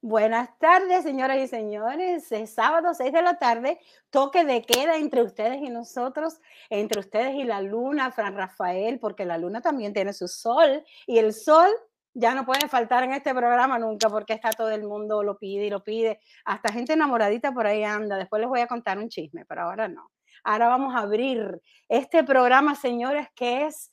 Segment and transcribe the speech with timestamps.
[0.00, 2.30] Buenas tardes, señoras y señores.
[2.30, 3.80] Es sábado 6 de la tarde,
[4.10, 9.24] toque de queda entre ustedes y nosotros, entre ustedes y la luna, Fran Rafael, porque
[9.24, 11.68] la luna también tiene su sol y el sol
[12.14, 15.66] ya no puede faltar en este programa nunca porque está todo el mundo lo pide
[15.66, 16.20] y lo pide.
[16.44, 18.16] Hasta gente enamoradita por ahí anda.
[18.16, 20.10] Después les voy a contar un chisme, pero ahora no.
[20.44, 23.92] Ahora vamos a abrir este programa, señores, que es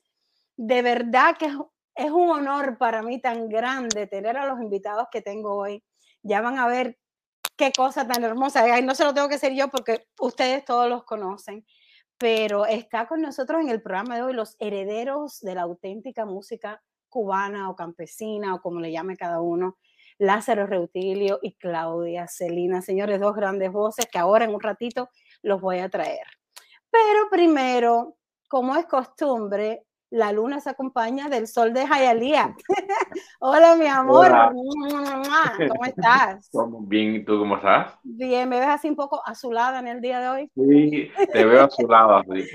[0.57, 1.53] de verdad que es,
[2.11, 5.83] un honor para mí tan grande tener a los invitados que tengo hoy.
[6.23, 6.97] Ya van a ver
[7.55, 8.65] qué cosa tan hermosa.
[8.81, 11.65] no se lo tengo que decir yo porque ustedes todos los conocen,
[12.17, 16.81] pero está con nosotros en el programa de hoy los herederos de la auténtica música
[17.09, 19.77] cubana o campesina o como le llame cada uno.
[20.17, 25.09] Lázaro Reutilio y Claudia Celina, señores, dos grandes voces que ahora en un ratito
[25.41, 26.25] los voy a traer.
[26.89, 28.17] Pero primero,
[28.47, 32.55] como es costumbre, la luna se acompaña del sol de Jayalía.
[33.39, 34.27] Hola, mi amor.
[35.69, 36.49] ¿Cómo estás?
[36.87, 37.97] Bien, ¿y tú cómo estás?
[38.03, 40.51] Bien, ¿me ves así un poco azulada en el día de hoy?
[40.55, 42.45] Sí, te veo azulada, sí.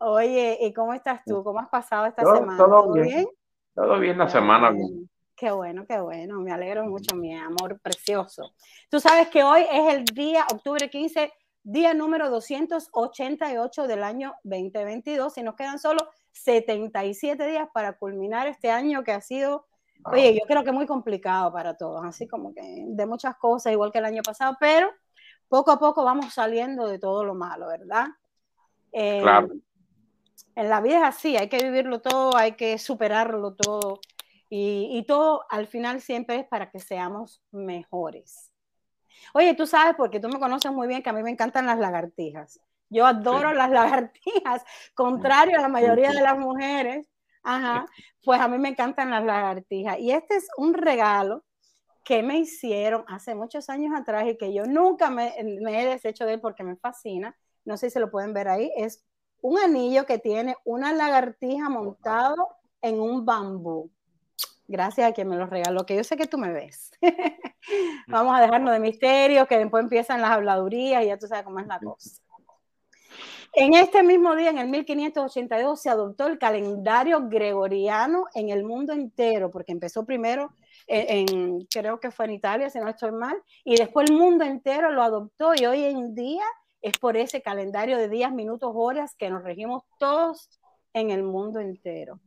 [0.00, 1.42] Oye, ¿y cómo estás tú?
[1.42, 2.56] ¿Cómo has pasado esta semana?
[2.56, 3.26] Todo, bien?
[3.74, 5.08] Todo bien la semana, bien.
[5.36, 6.40] Qué bueno, qué bueno.
[6.40, 8.54] Me alegro mucho, mi amor precioso.
[8.88, 11.32] Tú sabes que hoy es el día, octubre 15,
[11.64, 18.70] día número 288 del año 2022 y nos quedan solo 77 días para culminar este
[18.70, 19.66] año que ha sido,
[20.04, 23.90] oye, yo creo que muy complicado para todos, así como que de muchas cosas, igual
[23.90, 24.90] que el año pasado, pero
[25.48, 28.08] poco a poco vamos saliendo de todo lo malo, ¿verdad?
[28.92, 29.48] Eh, claro.
[30.56, 34.00] En la vida es así, hay que vivirlo todo, hay que superarlo todo
[34.50, 38.53] y, y todo al final siempre es para que seamos mejores.
[39.32, 41.78] Oye, tú sabes, porque tú me conoces muy bien, que a mí me encantan las
[41.78, 42.60] lagartijas.
[42.90, 47.08] Yo adoro las lagartijas, contrario a la mayoría de las mujeres.
[47.42, 47.86] Ajá,
[48.22, 49.98] pues a mí me encantan las lagartijas.
[49.98, 51.44] Y este es un regalo
[52.04, 56.26] que me hicieron hace muchos años atrás y que yo nunca me, me he deshecho
[56.26, 57.36] de él porque me fascina.
[57.64, 58.70] No sé si lo pueden ver ahí.
[58.76, 59.04] Es
[59.40, 63.90] un anillo que tiene una lagartija montado en un bambú.
[64.66, 66.90] Gracias a quien me lo regaló, que yo sé que tú me ves.
[68.08, 71.60] Vamos a dejarnos de misterios, que después empiezan las habladurías y ya tú sabes cómo
[71.60, 72.22] es la cosa.
[73.56, 78.92] En este mismo día, en el 1582, se adoptó el calendario gregoriano en el mundo
[78.92, 80.52] entero, porque empezó primero
[80.88, 84.90] en, creo que fue en Italia, si no estoy mal, y después el mundo entero
[84.90, 86.42] lo adoptó y hoy en día
[86.82, 90.60] es por ese calendario de días, minutos, horas que nos regimos todos
[90.92, 92.18] en el mundo entero.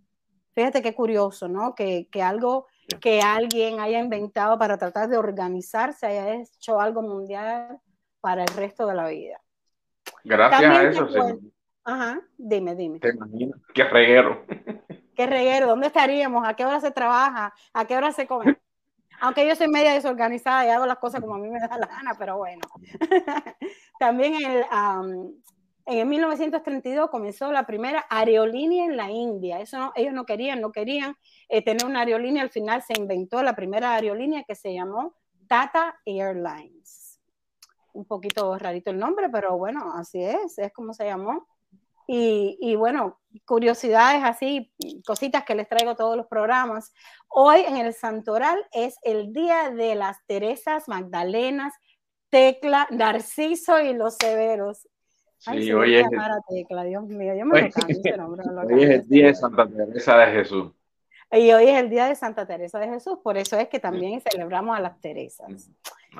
[0.57, 1.75] Fíjate qué curioso, ¿no?
[1.75, 2.65] Que, que algo
[2.99, 7.79] que alguien haya inventado para tratar de organizarse haya hecho algo mundial
[8.21, 9.39] para el resto de la vida.
[10.23, 11.19] Gracias a eso, sí.
[11.83, 12.99] Ajá, dime, dime.
[12.99, 14.47] Te imagino, qué reguero.
[15.15, 16.47] Qué reguero, ¿dónde estaríamos?
[16.47, 17.53] ¿A qué hora se trabaja?
[17.73, 18.57] ¿A qué hora se come?
[19.19, 21.85] Aunque yo soy media desorganizada y hago las cosas como a mí me da la
[21.85, 22.61] gana, pero bueno.
[23.99, 24.65] También el,
[25.87, 29.61] en el 1932 comenzó la primera aerolínea en la India.
[29.61, 31.15] Eso ellos no querían, no querían
[31.47, 32.43] eh, tener una aerolínea.
[32.43, 35.15] Al final se inventó la primera aerolínea que se llamó
[35.47, 37.21] Tata Airlines.
[37.93, 41.47] Un poquito rarito el nombre, pero bueno, así es, es como se llamó.
[42.05, 44.73] Y, y, bueno, curiosidades así,
[45.05, 46.93] cositas que les traigo todos los programas.
[47.29, 51.73] Hoy en el Santoral es el día de las Teresas, Magdalenas,
[52.29, 54.87] Tecla, Narciso y los Severos.
[55.37, 57.69] Sí, hoy es, Dios mío, yo me hoy
[58.83, 60.71] es el día de Santa Teresa de Jesús.
[61.31, 64.21] Y hoy es el día de Santa Teresa de Jesús, por eso es que también
[64.21, 65.69] celebramos a las Teresas.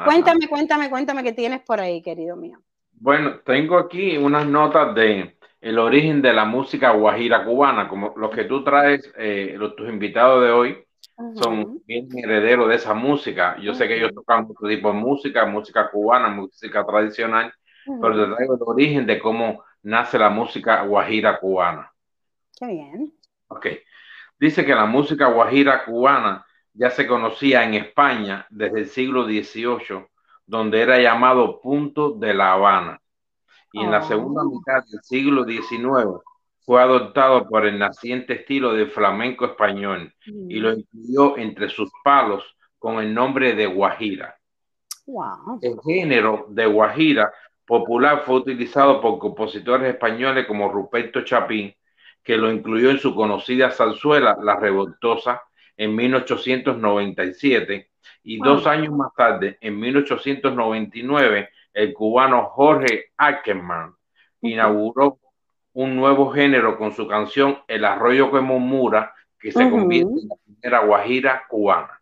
[0.05, 2.59] Cuéntame, cuéntame, cuéntame qué tienes por ahí, querido mío.
[2.91, 8.31] Bueno, tengo aquí unas notas de el origen de la música guajira cubana, como los
[8.31, 10.87] que tú traes, eh, los, tus invitados de hoy
[11.35, 13.57] son bien herederos de esa música.
[13.59, 17.51] Yo sé que ellos tocan otro tipo de música, música cubana, música tradicional,
[18.01, 21.91] pero te traigo el origen de cómo nace la música guajira cubana.
[22.59, 23.13] Qué bien.
[23.47, 23.67] Ok.
[24.39, 30.05] Dice que la música guajira cubana ya se conocía en España desde el siglo XVIII,
[30.45, 33.01] donde era llamado Punto de La Habana.
[33.71, 34.49] Y en la segunda oh.
[34.49, 36.21] mitad del siglo XIX
[36.59, 42.43] fue adoptado por el naciente estilo de flamenco español y lo incluyó entre sus palos
[42.77, 44.37] con el nombre de guajira.
[45.05, 45.59] Wow.
[45.61, 47.31] El género de guajira
[47.67, 51.75] popular fue utilizado por compositores españoles como Ruperto Chapín,
[52.23, 55.43] que lo incluyó en su conocida zarzuela La Revoltosa
[55.75, 57.91] en 1897
[58.23, 63.93] y dos años más tarde, en 1899, el cubano Jorge Ackerman
[64.41, 65.19] inauguró
[65.73, 70.35] un nuevo género con su canción El arroyo que murmura, que se convierte en la
[70.43, 71.96] primera guajira cubana.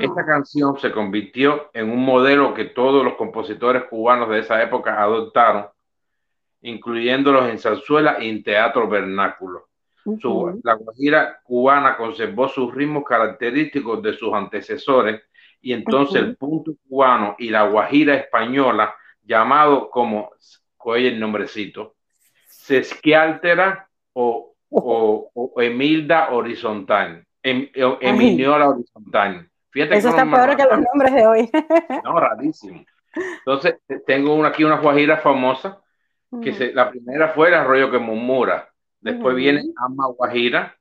[0.00, 5.02] Esta canción se convirtió en un modelo que todos los compositores cubanos de esa época
[5.02, 5.66] adoptaron,
[6.62, 9.66] incluyéndolos en zarzuela y en teatro vernáculo.
[10.62, 15.22] la guajira cubana conservó sus ritmos característicos de sus antecesores
[15.60, 18.94] y entonces el punto cubano y la guajira española,
[19.24, 20.30] llamado como,
[20.78, 21.96] oye el nombrecito,
[22.46, 27.68] Sesquialtera o, o, o Emilda Horizontal, em,
[28.00, 29.48] Emiliola Horizontal.
[29.70, 31.50] Fíjate Eso está peor que los nombres de hoy.
[32.04, 32.84] no, rarísimo.
[33.14, 35.80] Entonces, tengo aquí una guajira famosa,
[36.42, 38.68] que se, la primera fue el arroyo que murmura,
[39.00, 40.76] después viene Ama Guajira,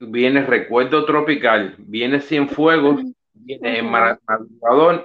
[0.00, 3.02] viene Recuerdo Tropical, viene Cienfuegos,
[3.32, 3.86] viene el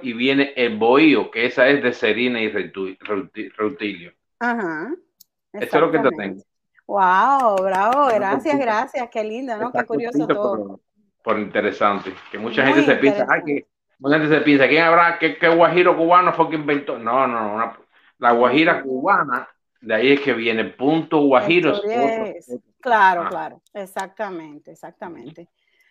[0.02, 4.12] y viene El Bohío, que esa es de Serina y Reutilio.
[4.40, 4.92] Ajá.
[5.52, 6.42] Eso es lo que te tengo.
[6.90, 9.70] Wow, bravo, gracias, gracias, qué lindo, ¿no?
[9.70, 10.80] qué curioso todo.
[11.22, 13.66] Por, interesante, que mucha gente se piensa, ay, que
[14.00, 16.98] mucha gente se piensa, ¿quién habrá, qué, qué guajiro cubano fue que inventó?
[16.98, 17.76] No, no, no,
[18.18, 19.48] la guajira cubana,
[19.80, 21.80] de ahí es que viene, punto guajiro.
[22.80, 25.46] Claro, claro, exactamente, exactamente.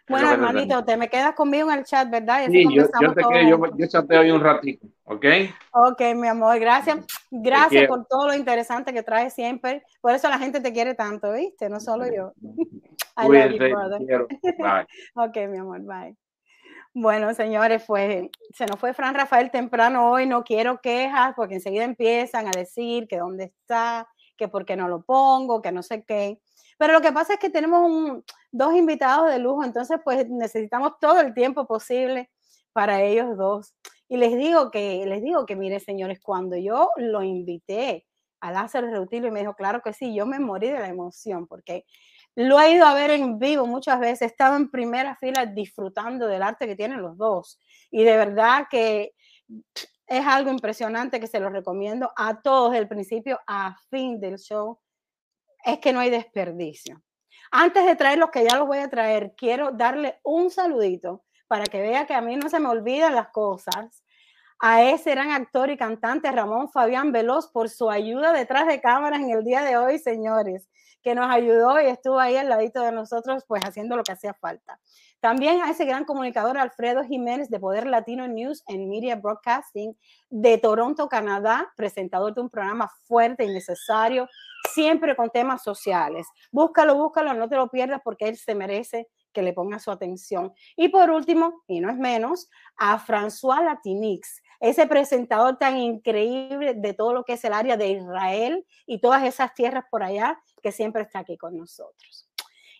[0.09, 2.45] Bueno, hermanito, te me quedas conmigo en el chat, ¿verdad?
[2.47, 5.25] sí, yo, yo, te quedo, yo, yo chateo ahí un ratito, ¿ok?
[5.71, 7.05] Ok, mi amor, gracias.
[7.29, 9.83] Gracias por todo lo interesante que traes siempre.
[10.01, 11.69] Por eso la gente te quiere tanto, ¿viste?
[11.69, 12.33] No solo yo.
[13.17, 14.27] I love you, brother.
[14.57, 14.87] Bye.
[15.15, 16.15] ok, mi amor, bye.
[16.93, 21.83] Bueno, señores, fue, se nos fue Fran Rafael temprano hoy, no quiero quejas porque enseguida
[21.83, 26.03] empiezan a decir que dónde está, que por qué no lo pongo, que no sé
[26.03, 26.39] qué.
[26.79, 31.19] Pero lo que pasa es que tenemos dos invitados de lujo, entonces pues necesitamos todo
[31.21, 32.29] el tiempo posible
[32.73, 33.75] para ellos dos.
[34.07, 38.07] Y les digo que, les digo que, mire, señores, cuando yo lo invité
[38.41, 41.45] a Lázaro Reutilio y me dijo, claro que sí, yo me morí de la emoción
[41.45, 41.85] porque
[42.35, 46.27] lo he ido a ver en vivo muchas veces, he estado en primera fila disfrutando
[46.27, 47.59] del arte que tienen los dos.
[47.91, 49.13] Y de verdad que
[50.07, 54.79] es algo impresionante que se lo recomiendo a todos, del principio a fin del show
[55.63, 57.01] es que no hay desperdicio.
[57.51, 61.63] Antes de traer los que ya los voy a traer, quiero darle un saludito para
[61.63, 64.03] que vea que a mí no se me olvidan las cosas.
[64.59, 69.21] A ese gran actor y cantante Ramón Fabián Veloz por su ayuda detrás de cámaras
[69.21, 70.67] en el día de hoy, señores,
[71.01, 74.33] que nos ayudó y estuvo ahí al ladito de nosotros, pues haciendo lo que hacía
[74.33, 74.79] falta.
[75.19, 79.97] También a ese gran comunicador Alfredo Jiménez de Poder Latino News and Media Broadcasting
[80.29, 84.29] de Toronto, Canadá, presentador de un programa fuerte y necesario,
[84.73, 86.25] siempre con temas sociales.
[86.51, 90.53] Búscalo, búscalo, no te lo pierdas porque él se merece que le ponga su atención.
[90.77, 96.93] Y por último, y no es menos, a François Latinix, ese presentador tan increíble de
[96.93, 100.71] todo lo que es el área de Israel y todas esas tierras por allá, que
[100.71, 102.28] siempre está aquí con nosotros.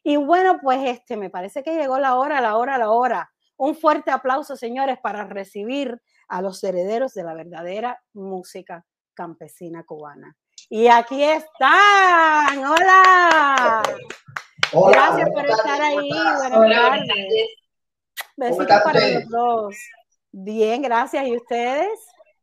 [0.10, 3.32] Y bueno, pues este, me parece que llegó la hora, la hora, la hora.
[3.58, 8.84] Un fuerte aplauso, señores, para recibir a los herederos de la verdadera música
[9.14, 10.36] campesina cubana.
[10.68, 12.58] Y aquí están.
[12.58, 13.84] Hola.
[14.74, 16.10] Gracias por estar ahí.
[16.58, 17.50] Buenas tardes.
[18.36, 19.76] Besitos para los dos.
[20.32, 21.28] Bien, gracias.
[21.28, 22.00] ¿Y ustedes?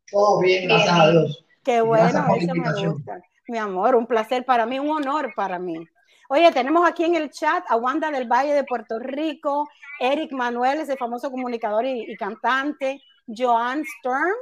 [0.09, 1.45] Todo bien, gracias a Dios.
[1.65, 3.21] Qué bueno, eso me gusta.
[3.49, 5.85] Mi amor, un placer para mí, un honor para mí.
[6.29, 9.67] Oye, tenemos aquí en el chat a Wanda del Valle de Puerto Rico,
[9.99, 14.35] Eric Manuel, ese famoso comunicador y, cantante, Joan Sturm,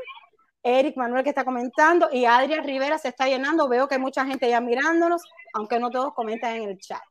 [0.63, 3.70] Eric Manuel que está comentando y Adrián Rivera se está llenando.
[3.70, 5.22] Veo que hay mucha gente ya mirándonos,
[5.54, 7.04] aunque no todos comentan en el chat.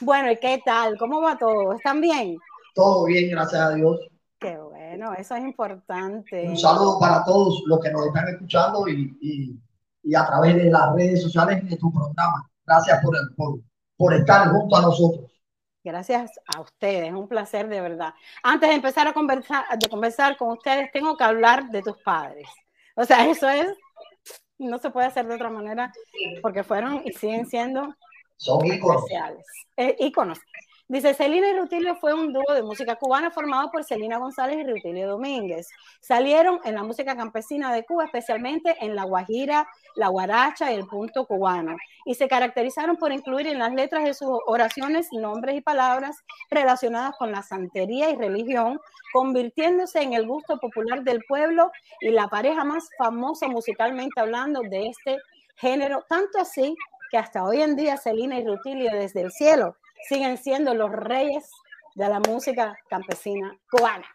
[0.00, 0.98] Bueno, ¿y qué tal?
[0.98, 1.72] ¿Cómo va todo?
[1.72, 2.36] ¿Están bien?
[2.74, 4.00] Todo bien, gracias a Dios.
[4.38, 6.46] Qué bueno, eso es importante.
[6.46, 9.58] Un saludo para todos los que nos están escuchando y,
[10.14, 12.50] a través de las redes sociales de tu programa.
[12.66, 13.60] Gracias por, el, por,
[14.00, 15.30] por estar junto a nosotros.
[15.84, 18.14] Gracias a ustedes, es un placer de verdad.
[18.42, 22.48] Antes de empezar a conversar, de conversar con ustedes, tengo que hablar de tus padres.
[22.96, 23.66] O sea, eso es,
[24.58, 25.92] no se puede hacer de otra manera,
[26.40, 27.94] porque fueron y siguen siendo
[28.38, 29.02] Son íconos.
[29.02, 29.46] especiales.
[29.76, 30.38] Eh, íconos.
[30.90, 34.68] Dice, Celina y Rutilio fue un dúo de música cubana formado por Celina González y
[34.68, 35.68] Rutilio Domínguez.
[36.00, 40.88] Salieron en la música campesina de Cuba, especialmente en la guajira, la guaracha y el
[40.88, 45.60] punto cubano, y se caracterizaron por incluir en las letras de sus oraciones nombres y
[45.60, 46.16] palabras
[46.50, 48.80] relacionadas con la santería y religión,
[49.12, 51.70] convirtiéndose en el gusto popular del pueblo
[52.00, 55.18] y la pareja más famosa musicalmente hablando de este
[55.54, 56.74] género, tanto así
[57.12, 59.76] que hasta hoy en día Celina y Rutilio desde el cielo
[60.08, 61.50] siguen siendo los reyes
[61.94, 64.06] de la música campesina cubana.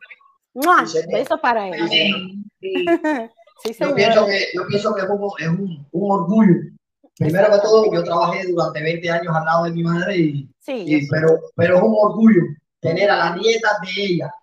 [0.54, 0.86] ¡Mua!
[1.10, 1.89] Eso para ellos.
[3.80, 6.54] yo, pienso que, yo pienso que es, un, un, orgullo.
[7.18, 11.39] Primero que todo, yo trabajé durante 20 años al lado de mi madre, y, pero,
[11.56, 12.42] pero es un orgullo
[12.80, 14.34] tener a las nietas de ella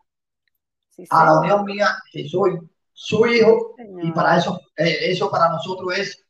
[1.10, 2.58] a la unión mía, que soy
[2.92, 6.24] su hijo, y para eso, eh, eso para nosotros es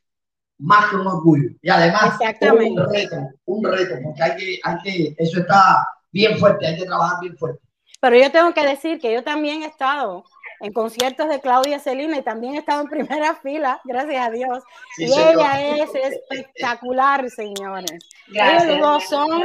[0.63, 1.51] más que un orgullo.
[1.61, 6.67] Y además, un reto, un reto, porque hay que, hay que, eso está bien fuerte,
[6.67, 7.61] hay que trabajar bien fuerte.
[8.01, 10.25] Pero yo tengo que decir que yo también he estado
[10.61, 14.65] en conciertos de Claudia Celina y también he estado en primera fila, gracias a Dios.
[14.99, 17.99] y ella es espectacular, señores.
[18.29, 18.65] Gracias.
[18.65, 19.43] Ellos dos son,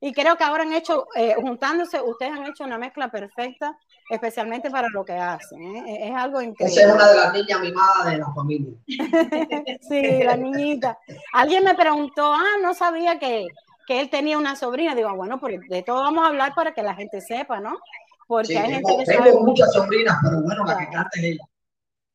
[0.00, 3.78] y creo que ahora han hecho, eh, juntándose, ustedes han hecho una mezcla perfecta
[4.10, 5.62] especialmente para lo que hacen.
[5.62, 6.08] ¿eh?
[6.08, 6.80] Es algo increíble.
[6.80, 8.74] Esa es una de las niñas mimadas de la familia.
[9.88, 10.98] sí, la niñita.
[11.32, 13.46] Alguien me preguntó, ah, no sabía que,
[13.86, 14.94] que él tenía una sobrina.
[14.94, 17.78] Digo, ah, bueno, pues de todo vamos a hablar para que la gente sepa, ¿no?
[18.26, 21.44] Porque hay gente que tengo muchas sobrinas, pero bueno, la que canta es ella.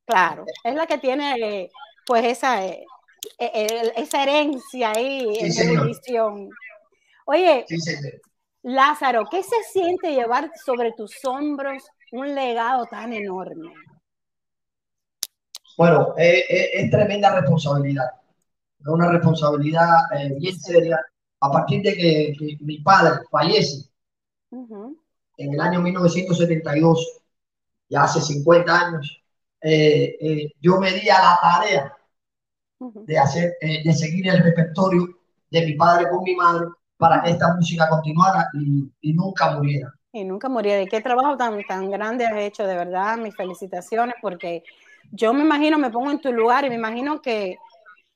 [0.06, 1.70] Claro, es la que tiene
[2.08, 2.88] pues esa, eh,
[3.38, 6.50] eh, esa herencia ahí, esa bendición.
[7.26, 7.78] Oye, sí,
[8.64, 13.74] Lázaro, ¿qué se siente llevar sobre tus hombros un legado tan enorme?
[15.78, 18.10] Bueno, es tremenda responsabilidad.
[18.82, 19.88] Es una responsabilidad
[20.18, 21.00] eh, bien seria.
[21.42, 23.90] A partir de que, mi padre fallece
[24.52, 27.22] en el año 1972,
[27.88, 29.24] ya hace 50 años,
[29.62, 31.98] eh, eh, yo me di a la tarea
[33.06, 35.08] de, hacer, de seguir el repertorio
[35.50, 36.68] de mi padre con mi madre
[37.00, 39.90] para que esta música continuara y, nunca muriera.
[40.12, 40.82] Y nunca muriera.
[40.82, 44.64] Y qué trabajo tan, tan grande has hecho, de verdad, mis felicitaciones, porque
[45.10, 47.58] yo me imagino, me pongo en tu lugar y me imagino que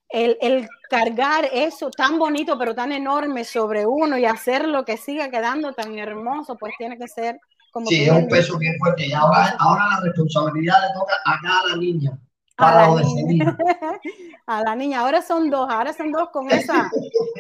[0.09, 4.97] el, el, cargar eso tan bonito, pero tan enorme sobre uno y hacer lo que
[4.97, 7.39] siga quedando tan hermoso, pues tiene que ser
[7.71, 7.87] como...
[7.87, 9.07] Sí, es un peso bien fuerte.
[9.07, 12.19] Y ahora, ahora la responsabilidad le toca a cada niña
[12.57, 13.57] a la, niña.
[14.47, 14.99] a la niña.
[14.99, 16.89] Ahora son dos, ahora son dos con esa,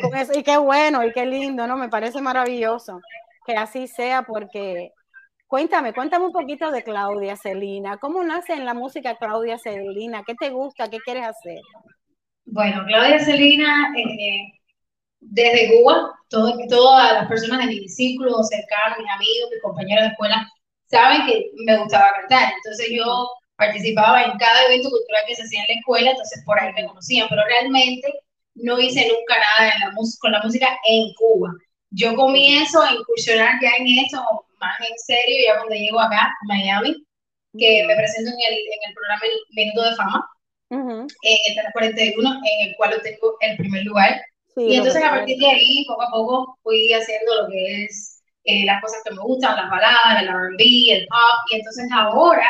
[0.01, 0.37] con eso.
[0.37, 1.77] Y qué bueno y qué lindo, ¿no?
[1.77, 2.99] Me parece maravilloso
[3.45, 4.91] que así sea porque...
[5.47, 7.97] Cuéntame, cuéntame un poquito de Claudia Celina.
[7.97, 10.23] ¿Cómo nace en la música Claudia Celina?
[10.25, 10.89] ¿Qué te gusta?
[10.89, 11.61] ¿Qué quieres hacer?
[12.45, 14.59] Bueno, Claudia Celina, eh,
[15.19, 20.09] desde Cuba, todo, todas las personas de mi círculo cercano, mis amigos, mis compañeros de
[20.09, 20.49] escuela,
[20.85, 22.53] saben que me gustaba cantar.
[22.55, 23.27] Entonces yo
[23.65, 26.85] participaba en cada evento cultural que se hacía en la escuela, entonces por ahí me
[26.85, 28.07] conocían, pero realmente
[28.55, 31.51] no hice nunca nada la con la música en Cuba.
[31.91, 34.21] Yo comienzo a incursionar ya en esto
[34.59, 36.95] más en serio ya cuando llego acá, a Miami,
[37.57, 40.29] que me presento en el, en el programa El Minuto de Fama,
[40.69, 44.21] en el 41, en el cual obtengo el primer lugar.
[44.55, 48.65] y entonces a partir de ahí, poco a poco, fui haciendo lo que es eh,
[48.65, 52.49] las cosas que me gustan, las baladas, el R&B, el pop, y entonces ahora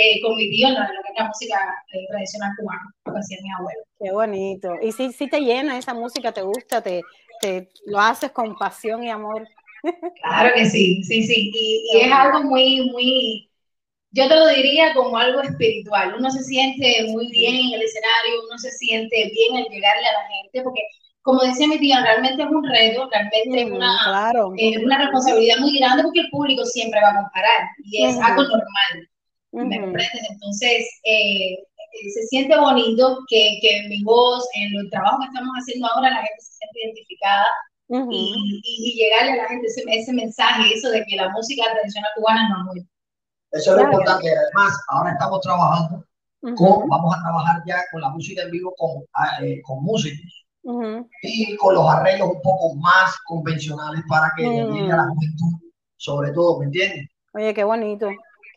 [0.00, 1.58] eh, con mi tío en, lo que es la música
[1.92, 3.80] eh, tradicional cubana, lo que hacía mi abuelo.
[3.98, 4.74] Qué bonito.
[4.82, 7.02] Y si, si te llena esa música, te gusta, te,
[7.40, 9.46] te lo haces con pasión y amor.
[10.22, 11.50] Claro que sí, sí, sí.
[11.54, 13.50] Y, y es algo muy, muy,
[14.10, 16.14] yo te lo diría como algo espiritual.
[16.18, 20.12] Uno se siente muy bien en el escenario, uno se siente bien al llegarle a
[20.12, 20.82] la gente, porque
[21.22, 25.78] como decía mi tía, realmente es un reto, realmente es una, eh, una responsabilidad muy
[25.78, 29.09] grande porque el público siempre va a comparar y es algo normal.
[29.52, 35.26] ¿Me Entonces, eh, eh, se siente bonito que, que, mi voz, en el trabajo que
[35.26, 37.46] estamos haciendo ahora, la gente se siente identificada
[38.10, 42.10] y, y, llegarle a la gente ese, ese, mensaje, eso de que la música tradicional
[42.14, 42.86] cubana no muere.
[43.50, 44.28] Eso es lo importante.
[44.30, 46.04] Además, ahora estamos trabajando
[46.40, 50.46] con, vamos a trabajar ya con la música en vivo con, ah, eh, con músicos.
[51.22, 56.32] Y con los arreglos un poco más convencionales para que llegue a la juventud, sobre
[56.32, 57.08] todo, ¿me entiendes?
[57.32, 58.10] Oye, qué bonito.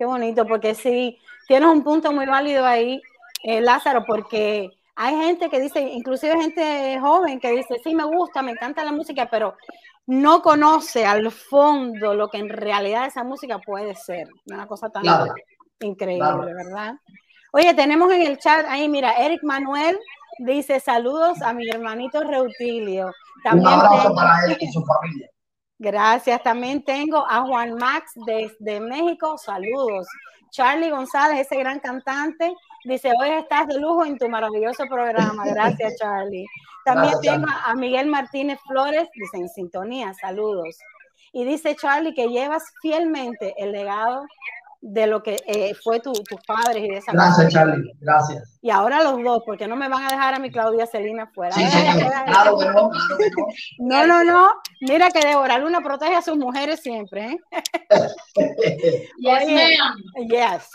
[0.04, 1.18] Qué bonito, porque sí,
[1.48, 3.02] tienes un punto muy válido ahí,
[3.42, 8.42] eh, Lázaro, porque hay gente que dice, inclusive gente joven que dice, sí, me gusta,
[8.42, 9.56] me encanta la música, pero
[10.06, 14.28] no conoce al fondo lo que en realidad esa música puede ser.
[14.48, 15.06] Una cosa tan
[15.80, 16.96] increíble, ¿verdad?
[17.54, 19.98] Oye, tenemos en el chat ahí, mira, Eric Manuel
[20.40, 23.10] dice saludos a mi hermanito Reutilio.
[23.42, 25.30] También Un abrazo para él y su familia.
[25.80, 26.42] Gracias.
[26.44, 29.38] También tengo a Juan Max desde México.
[29.38, 30.08] Saludos.
[30.52, 32.54] Charlie González, ese gran cantante,
[32.86, 35.44] dice, hoy estás de lujo en tu maravilloso programa.
[35.46, 36.46] Gracias, Charlie.
[36.86, 40.78] También tengo a Miguel Martínez Flores, dice, en sintonía, saludos.
[41.32, 44.24] Y dice Charlie que llevas fielmente el legado
[44.86, 48.60] de lo que eh, fue tu, tus padres y de esa Gracias, Charlie, gracias.
[48.62, 51.56] Y ahora los dos, porque no me van a dejar a mi Claudia Celina fuera.
[51.56, 51.64] Sí,
[52.26, 52.92] claro que no,
[53.80, 54.06] no.
[54.06, 54.50] No, no,
[54.82, 57.32] Mira que Débora Luna protege a sus mujeres siempre.
[57.32, 57.40] ¿eh?
[60.28, 60.70] yes,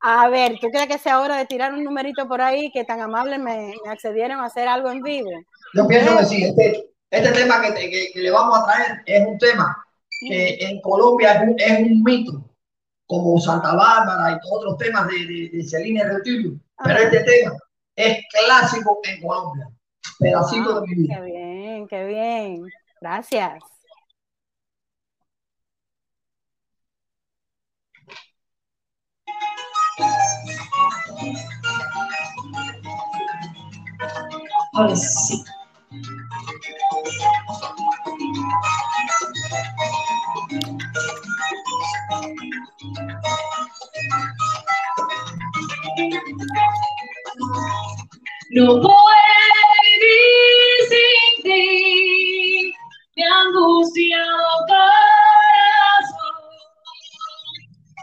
[0.00, 3.00] A ver, ¿tú crees que sea hora de tirar un numerito por ahí que tan
[3.00, 5.30] amables me, accedieron a hacer algo en vivo?
[5.74, 9.38] Yo pienso que sí, este, este tema que, que, le vamos a traer es un
[9.38, 9.86] tema
[10.28, 12.51] que en Colombia es un, es un mito
[13.12, 16.58] como Santa Bárbara y otros temas de, de, de Celina Reutilio.
[16.82, 17.52] Pero este tema
[17.94, 19.68] es clásico en Colombia.
[20.18, 21.16] Pedacito de mi vida.
[21.16, 22.66] Qué bien, qué bien.
[23.02, 23.62] Gracias.
[34.72, 35.44] Ahora sí.
[48.54, 48.94] No puedo
[49.82, 52.74] vivir sin ti,
[53.16, 56.36] mi angustiado corazón.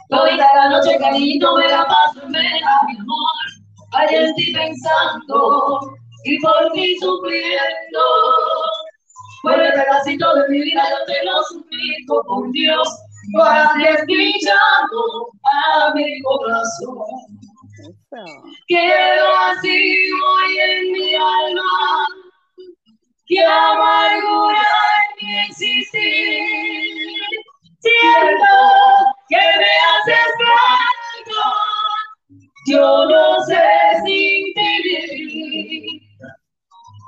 [0.09, 3.37] Toda la noche, cariño, me la paso en vela, mi amor,
[3.93, 5.81] hay en ti pensando
[6.25, 8.01] y por ti sufriendo.
[9.43, 12.89] El pedacito de mi vida yo te lo suplico, por Dios,
[13.37, 17.05] hagas desdichado a mi corazón.
[18.67, 22.07] Quedo así hoy en mi alma,
[23.27, 24.67] que amargura
[25.19, 26.43] en mi existir.
[27.81, 28.55] Siento
[29.29, 31.45] que me haces falta,
[32.67, 33.63] yo no sé
[34.05, 36.01] sin ti.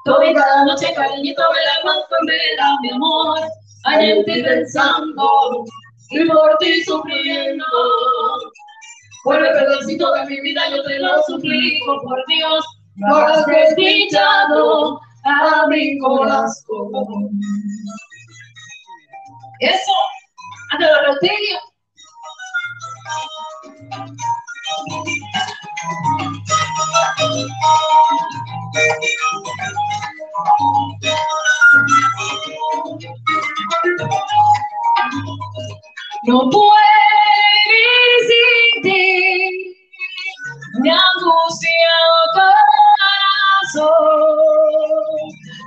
[0.06, 1.94] Toda cada noche, cariñito, me la
[2.26, 3.40] vela, mi amor,
[3.84, 5.61] hay en ti pensando
[10.02, 12.66] pedacito de mi vida yo te lo suplico, por Dios,
[12.96, 17.30] no has desdichado a mi corazón.
[19.60, 19.94] Eso,
[20.72, 21.60] ante la Reutilio.
[36.24, 37.11] No puedo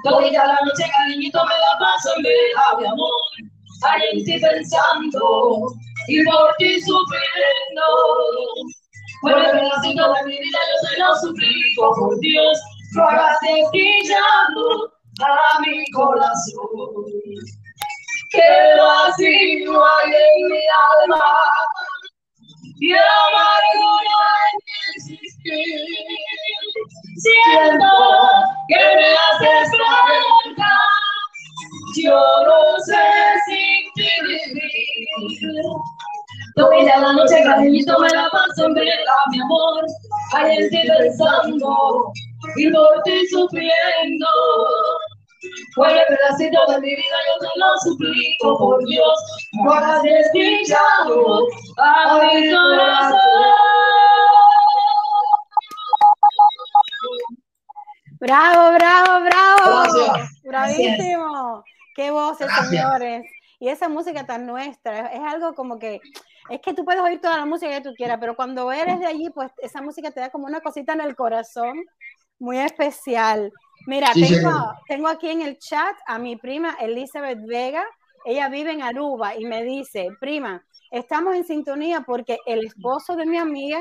[0.05, 3.11] Toda la noche, cariñito, me la paso en vela, mi amor,
[3.85, 5.67] ahí en ti pensando
[6.09, 7.83] y por ti sufriendo.
[9.23, 12.59] Por el pedacito de mi vida yo te lo suplico, por Dios,
[12.93, 17.07] no hagas desdichado a mi corazón.
[18.31, 20.61] Quedo así, no hay en mi
[21.03, 21.25] alma,
[22.85, 24.19] y amargura
[24.51, 25.87] en mi existir.
[27.17, 27.93] Siento
[28.69, 30.73] que me haces falta,
[31.97, 33.05] yo no sé
[33.47, 35.65] sin ti vivir.
[36.57, 39.85] Toda la noche, cariñito, me la paso en vela, mi amor,
[40.35, 42.13] ahí en ti pensando
[42.57, 44.27] y por ti sufriendo.
[45.77, 49.25] El pedacito de mi vida yo te lo suplico, por Dios,
[49.65, 51.47] no hagas desdichado
[51.79, 53.19] a mi corazón.
[58.21, 59.83] Bravo, bravo, bravo.
[59.83, 60.43] Gracias.
[60.45, 61.65] Bravísimo.
[61.97, 62.69] Qué voces, Gracias.
[62.69, 63.25] señores.
[63.59, 66.01] Y esa música tan nuestra, es, es algo como que,
[66.51, 69.07] es que tú puedes oír toda la música que tú quieras, pero cuando eres de
[69.07, 71.85] allí, pues esa música te da como una cosita en el corazón
[72.39, 73.53] muy especial.
[73.87, 74.75] Mira, Sí, tengo, señor.
[74.89, 77.85] tengo aquí en el chat a mi prima Elizabeth Vega.
[78.25, 83.27] Ella vive en Aruba y me dice, prima, estamos en sintonía porque el esposo de
[83.27, 83.81] mi amiga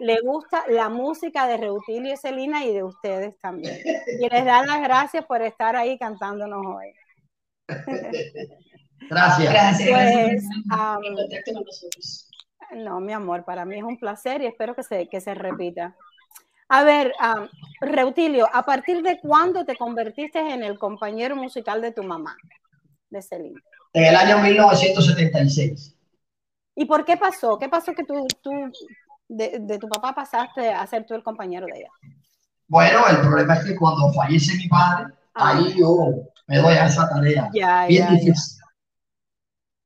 [0.00, 3.78] le gusta la música de Reutilio y Celina y de ustedes también.
[4.20, 6.92] Y les da las gracias por estar ahí cantándonos hoy.
[9.10, 9.52] Gracias.
[9.52, 12.30] Gracias, Pues, gracias.
[12.74, 15.94] No, mi amor, para mí es un placer y espero que se, que se repita.
[16.74, 17.48] A ver, um,
[17.80, 22.36] Reutilio, ¿a partir de cuándo te convertiste en el compañero musical de tu mamá,
[23.10, 23.60] de Celine?
[23.92, 25.94] En el año 1976.
[26.74, 27.56] ¿Y por qué pasó?
[27.60, 28.50] ¿Qué pasó que tú, tú
[29.28, 31.90] de, de tu papá pasaste a ser tú el compañero de ella?
[32.66, 35.50] Bueno, el problema es que cuando fallece mi padre, Ah.
[35.58, 35.96] ahí yo
[36.46, 37.50] me doy a esa tarea.
[37.52, 38.18] Ya, Bien ya, ya.
[38.20, 38.58] difícil.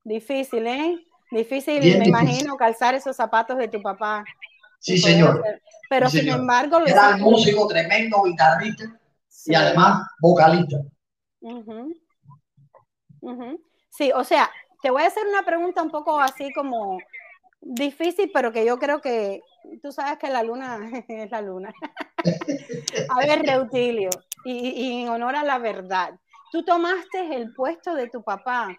[0.03, 0.95] Difícil, ¿eh?
[1.31, 2.07] Difícil, Bien me difícil.
[2.09, 4.23] imagino, calzar esos zapatos de tu papá.
[4.79, 5.39] Sí, señor.
[5.39, 6.39] hacer- Pero Sí, sin señor.
[6.41, 8.83] embargo, lo Era hiciste- músico tremendo, guitarrista
[9.27, 9.51] Sí.
[9.51, 10.77] y además vocalista.
[13.89, 14.49] Sí, o sea,
[14.81, 16.99] te voy a hacer una pregunta un poco así como
[17.61, 19.41] difícil, pero que yo creo que
[19.81, 21.73] tú sabes que la luna es la luna.
[23.09, 24.09] A ver, Reutilio,
[24.45, 26.17] y, y en honor a la verdad,
[26.51, 28.77] tú tomaste el puesto de tu papá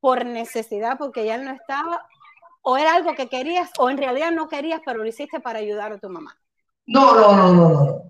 [0.00, 2.04] por necesidad, porque ya él no estaba,
[2.62, 5.92] o era algo que querías, o en realidad no querías, pero lo hiciste para ayudar
[5.92, 6.36] a tu mamá.
[6.86, 8.02] No, no, no, no, no.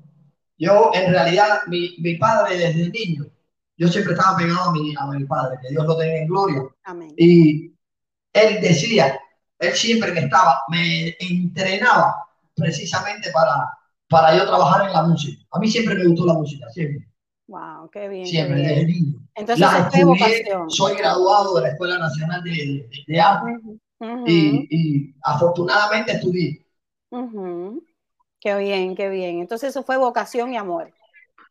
[0.58, 3.26] Yo, en realidad, mi, mi padre desde niño,
[3.76, 6.62] yo siempre estaba pegado a mi, a mi padre, que Dios lo tenga en gloria.
[6.84, 7.12] Amén.
[7.16, 7.72] Y
[8.32, 9.18] él decía,
[9.58, 12.14] él siempre me estaba, me entrenaba
[12.54, 13.70] precisamente para,
[14.08, 15.42] para yo trabajar en la música.
[15.52, 17.08] A mí siempre me gustó la música, siempre.
[17.48, 18.26] Wow, qué bien.
[18.26, 18.74] Siempre, qué bien.
[18.74, 19.18] desde niño.
[19.34, 20.70] Entonces, La estudié, vocación.
[20.70, 23.50] soy graduado de la Escuela Nacional de, de- de Arte
[24.26, 26.66] Y, y afortunadamente estudié.
[28.40, 29.38] Qué bien, qué bien.
[29.40, 30.92] Entonces, eso fue vocación y amor.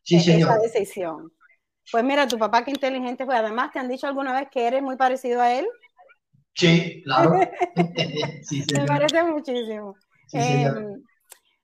[0.04, 0.62] Sí, e- Esa señor.
[0.62, 1.32] decisión.
[1.92, 3.36] Pues mira, tu papá qué inteligente fue.
[3.38, 5.68] Además, ¿te han dicho alguna vez que eres muy parecido a él?
[6.54, 7.40] Sí, claro.
[8.44, 9.96] sí, Me parece muchísimo.
[10.28, 10.40] Sí.
[10.40, 11.04] Em,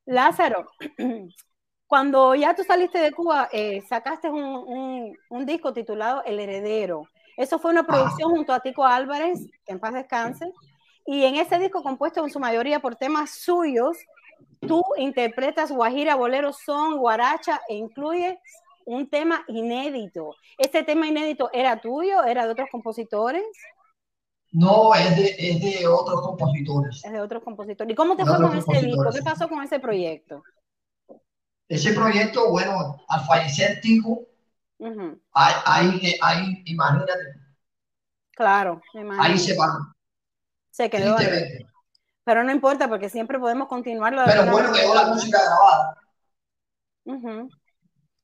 [0.06, 0.68] Lázaro,
[1.88, 7.04] cuando ya tú saliste de Cuba, eh, sacaste un, un- un disco titulado El Heredero.
[7.38, 10.52] Eso fue una producción junto a Tico Álvarez, que en paz descanse.
[11.08, 13.98] Y en ese disco, compuesto en su mayoría por temas suyos,
[14.66, 18.38] tú interpretas guajira, bolero, son, guaracha e incluyes
[18.86, 20.36] un tema inédito.
[20.58, 22.24] ¿Ese tema inédito era tuyo?
[22.26, 23.44] ¿Era de otros compositores?
[24.52, 27.02] No, es de, es de otros compositores.
[27.02, 27.92] Es de otros compositores.
[27.92, 29.12] ¿Y cómo te De fue con ese disco?
[29.12, 30.44] ¿Qué pasó con ese proyecto?
[31.70, 34.28] Ese proyecto, bueno, al fallecer Tico,
[34.80, 37.14] Ujú, ahí, ahí, ahí, imagínate,
[38.38, 39.26] Claro, imagino.
[39.26, 39.96] ahí se paró,
[40.78, 41.26] Se quedó ahí.
[41.26, 41.66] tristemente.
[42.24, 44.22] Pero no importa porque siempre podemos continuarlo.
[44.22, 45.98] de Pero alguna bueno, quedó la música grabada.
[47.06, 47.50] Ujú.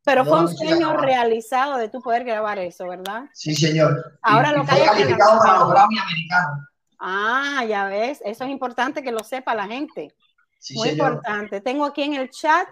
[0.06, 3.24] Pero fue un sueño realizado de tú poder grabar eso, ¿verdad?
[3.34, 4.18] Sí, señor.
[4.22, 5.60] Ahora y, lo y que hay que para lanzarlo.
[5.62, 6.68] los Grammy americanos.
[7.00, 10.14] Ah, ya ves, eso es importante que lo sepa la gente.
[10.60, 11.14] Sí, Muy señor.
[11.14, 11.62] importante.
[11.62, 12.68] Tengo aquí en el chat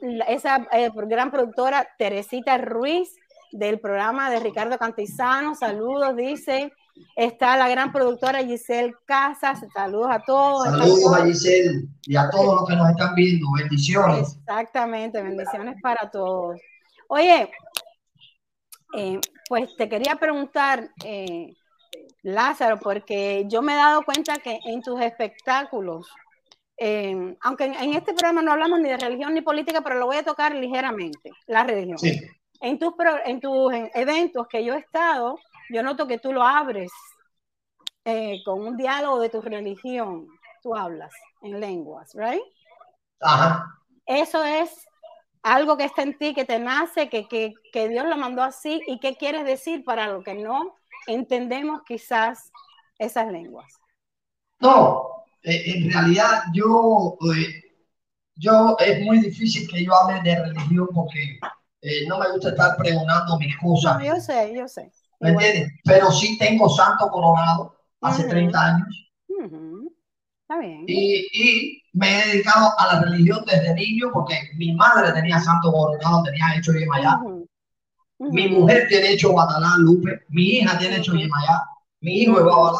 [0.00, 3.14] la- esa eh, gran productora Teresita Ruiz
[3.50, 5.54] del programa de Ricardo Cantizano.
[5.56, 6.72] Saludos, dice.
[7.16, 9.60] Está la gran productora Giselle Casas.
[9.72, 10.64] Saludos a todos.
[10.64, 13.46] Saludos a Giselle y a todos los que nos están viendo.
[13.56, 14.36] Bendiciones.
[14.38, 16.60] Exactamente, bendiciones para todos.
[17.08, 17.50] Oye,
[18.96, 21.54] eh, pues te quería preguntar, eh,
[22.22, 26.08] Lázaro, porque yo me he dado cuenta que en tus espectáculos,
[26.78, 30.06] eh, aunque en, en este programa no hablamos ni de religión ni política, pero lo
[30.06, 31.98] voy a tocar ligeramente, la religión.
[31.98, 32.20] Sí,
[32.60, 35.38] En tus, pro- en tus eventos que yo he estado,
[35.74, 36.92] yo noto que tú lo abres
[38.04, 40.28] eh, con un diálogo de tu religión.
[40.62, 42.40] Tú hablas en lenguas, ¿right?
[43.20, 43.80] ajá.
[44.06, 44.70] Eso es
[45.42, 48.82] algo que está en ti, que te nace, que, que, que Dios lo mandó así.
[48.86, 50.76] ¿Y qué quieres decir para lo que no
[51.08, 52.52] entendemos quizás
[52.98, 53.72] esas lenguas?
[54.60, 57.62] No, eh, en realidad yo, eh,
[58.36, 61.38] yo es muy difícil que yo hable de religión porque
[61.82, 63.98] eh, no me gusta estar pregonando mis cosas.
[63.98, 64.92] No, yo sé, yo sé.
[65.24, 65.72] ¿Me entiendes?
[65.84, 68.30] Pero sí tengo santo coronado hace Ujú.
[68.30, 69.92] 30 años Ujú.
[70.42, 70.84] Está bien.
[70.86, 75.72] y, y me he dedicado a la religión desde niño porque mi madre tenía santo
[75.72, 77.18] coronado, tenía hecho Yemayá.
[77.22, 77.48] Ujú.
[78.18, 80.22] Mi mujer tiene hecho Guatalá, Lupe.
[80.28, 81.14] Mi hija tiene hecho.
[81.14, 81.62] Yemayá.
[82.00, 82.44] Mi hijo es.
[82.44, 82.78] Babalao.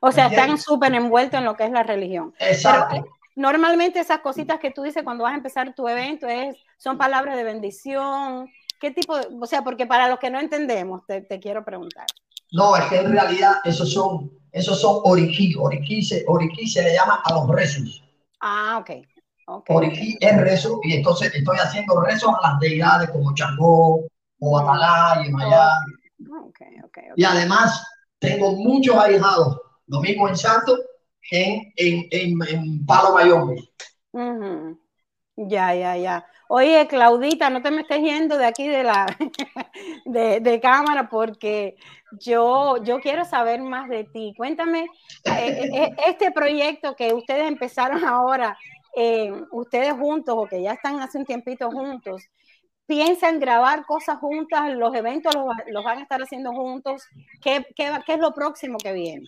[0.00, 2.34] O sea, están súper envueltos en lo que es la religión.
[2.38, 2.86] Exacto.
[2.90, 6.98] Pero, Normalmente esas cositas que tú dices cuando vas a empezar tu evento es, son
[6.98, 8.46] palabras de bendición.
[8.82, 12.06] ¿Qué tipo de, o sea, porque para los que no entendemos, te, te quiero preguntar.
[12.50, 15.54] No, es que en realidad esos son, esos son oriquí.
[15.56, 18.02] Oriquí se, oriquí se le llama a los rezos.
[18.40, 18.90] Ah, ok.
[19.46, 19.70] ok.
[19.70, 24.04] Oriquí es rezo y entonces estoy haciendo rezos a las deidades como Changó,
[24.40, 25.68] o Atalá, Yemayá.
[25.68, 25.78] Ah,
[26.44, 27.16] Ok, ok, ok.
[27.16, 27.84] Y además
[28.18, 30.76] tengo muchos ahijados, lo mismo en Santo
[31.22, 33.54] que en, en, en, en Palo Mayor.
[34.12, 34.78] Ujú.
[35.36, 36.26] Ya, ya, ya.
[36.54, 39.06] Oye, Claudita, no te me estés yendo de aquí de la
[40.04, 41.76] de, cámara porque
[42.20, 44.34] yo, yo quiero saber más de ti.
[44.36, 44.82] Cuéntame,
[45.24, 48.54] eh, eh, este proyecto que ustedes empezaron ahora,
[48.94, 52.22] eh, ustedes juntos o que ya están hace un tiempito juntos,
[52.84, 54.74] ¿piensan grabar cosas juntas?
[54.74, 57.02] ¿Los eventos los, los van a estar haciendo juntos?
[57.40, 59.24] ¿Qué, qué, qué es lo próximo que viene?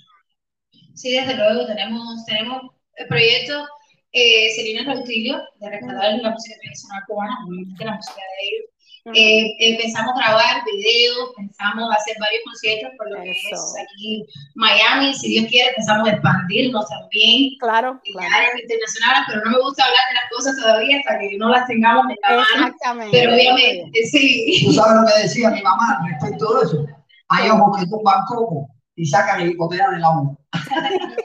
[0.93, 2.65] Sí, desde luego tenemos, tenemos
[2.97, 3.67] el proyecto
[4.15, 8.71] eh, Selena Rautilio de rescatar la música tradicional cubana, obviamente la música de ellos.
[9.07, 9.15] Ujú.
[9.17, 14.25] Eh, empezamos a grabar videos, pensamos hacer varios conciertos por lo que es aquí
[14.55, 18.35] Miami, si Dios quiere, pensamos expandirnos también Claro, en claro.
[18.35, 21.67] áreas internacionales, pero no me gusta hablar de las cosas todavía hasta que no las
[21.67, 22.67] tengamos en la mano.
[22.67, 23.19] Exactamente.
[23.19, 24.63] Pero obviamente, sí.
[24.65, 26.87] ¿Tú sabes lo que decía mi mamá respecto de eso?
[27.29, 30.37] Hay ojos que tumban coco y sacan el hipoteca del agua.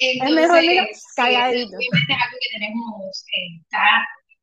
[0.00, 1.76] Entonces, mejor, mira, sí, calladito.
[1.76, 3.84] obviamente es algo que tenemos, eh, está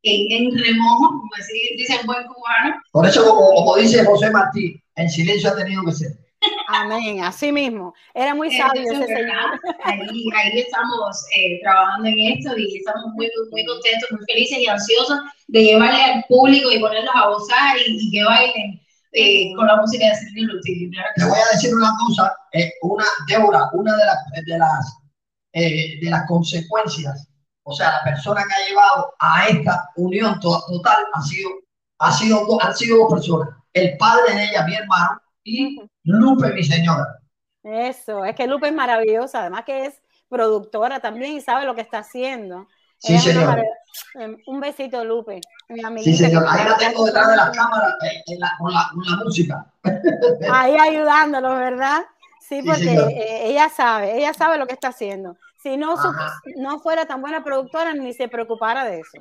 [0.03, 2.75] en, en remojo, como decir, dice el buen cubano.
[2.91, 6.11] Por eso, como, como dice José Martí, en silencio ha tenido que ser.
[6.67, 7.93] Amén, así mismo.
[8.13, 9.41] Era muy sabio Entonces, ese ¿verdad?
[9.63, 10.09] señor.
[10.11, 14.67] Ahí, ahí estamos eh, trabajando en esto y estamos muy, muy, contentos, muy felices y
[14.67, 18.81] ansiosos de llevarle al público y ponerlos a gozar y, y que bailen
[19.13, 20.89] eh, con la música de Celina Rutilio.
[21.15, 24.97] Te voy a decir una cosa, eh, una, Débora, una de las, de las,
[25.53, 27.27] eh, de las consecuencias,
[27.63, 31.49] o sea, la persona que ha llevado a esta unión total ha sido,
[31.99, 36.63] ha sido, han sido dos personas, el padre de ella, mi hermano, y Lupe, mi
[36.63, 37.19] señora.
[37.63, 41.81] Eso, es que Lupe es maravillosa, además que es productora también y sabe lo que
[41.81, 42.67] está haciendo.
[42.99, 43.63] Sí, señor.
[44.15, 46.45] Em, un besito, Lupe, mi Sí, señor.
[46.47, 48.23] Ahí la tengo detrás de las cámaras eh,
[48.59, 48.89] con, la,
[49.23, 49.65] música.
[50.51, 52.05] Ahí ayudándolo, ¿verdad?
[52.47, 55.35] Sí, porque eh, ella sabe, ella sabe lo que está haciendo.
[55.61, 55.95] Si no,
[56.55, 59.17] no fuera tan buena productora, ni se preocupara de eso.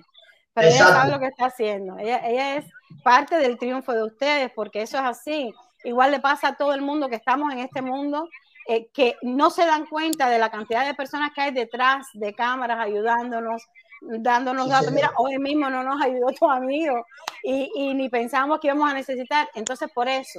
[0.54, 1.98] Pero ella sabe lo que está haciendo.
[1.98, 2.66] Ella, ella es
[3.02, 5.52] parte del triunfo de ustedes, porque eso es así.
[5.82, 8.28] Igual le pasa a todo el mundo que estamos en este mundo
[8.68, 12.32] eh, que no se dan cuenta de la cantidad de personas que hay detrás de
[12.32, 13.62] cámaras ayudándonos,
[14.00, 14.92] dándonos datos.
[14.92, 17.06] Mira, hoy mismo no nos ayudó tu amigo
[17.42, 19.48] y, y, ni pensamos que íbamos a necesitar.
[19.54, 20.38] Entonces, por eso,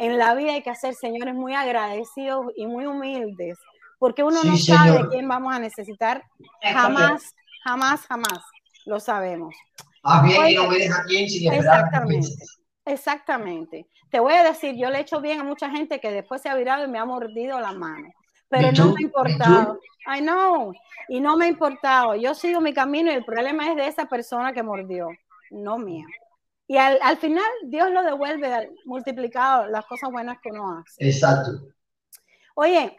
[0.00, 3.58] en la vida hay que ser, señores, muy agradecidos y muy humildes,
[3.98, 6.24] porque uno no sabe quién vamos a necesitar
[6.62, 8.40] jamás, jamás, jamás
[8.86, 9.54] lo sabemos.
[10.02, 12.28] Ah, bien, y no me deja quién sin Exactamente.
[12.86, 13.86] Exactamente.
[14.10, 16.48] Te voy a decir, yo le he hecho bien a mucha gente que después se
[16.48, 18.08] ha virado y me ha mordido la mano.
[18.48, 19.80] Pero no me ha importado.
[20.06, 20.72] I know.
[21.10, 22.16] Y no me ha importado.
[22.16, 25.10] Yo sigo mi camino y el problema es de esa persona que mordió,
[25.50, 26.06] no mío.
[26.70, 31.04] Y al, final Dios lo devuelve multiplicado las cosas buenas que uno hace.
[31.04, 31.50] Exacto.
[32.54, 32.96] Oye,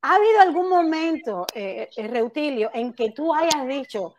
[0.00, 4.14] ¿ha habido algún momento, eh, eh, Reutilio, en que tú hayas dicho,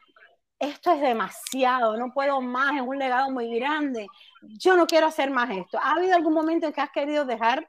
[0.60, 4.06] esto es demasiado, no puedo más, es un legado muy grande,
[4.44, 5.80] yo no quiero hacer más esto.
[5.82, 7.68] ¿Ha habido algún momento en que has querido dejar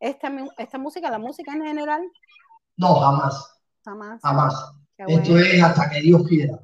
[0.00, 2.02] esta, esta música, la música en general?
[2.76, 3.60] No, jamás.
[3.84, 4.20] Jamás.
[4.20, 4.72] Jamás.
[5.06, 6.58] Esto es hasta que Dios quiera.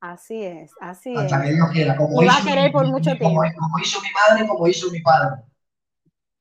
[0.00, 1.18] Así es, así es.
[1.18, 1.96] Hasta que Dios quiera.
[1.96, 3.42] Como va a querer por mucho tiempo.
[3.58, 5.42] Como, hizo mi madre, como hizo mi padre.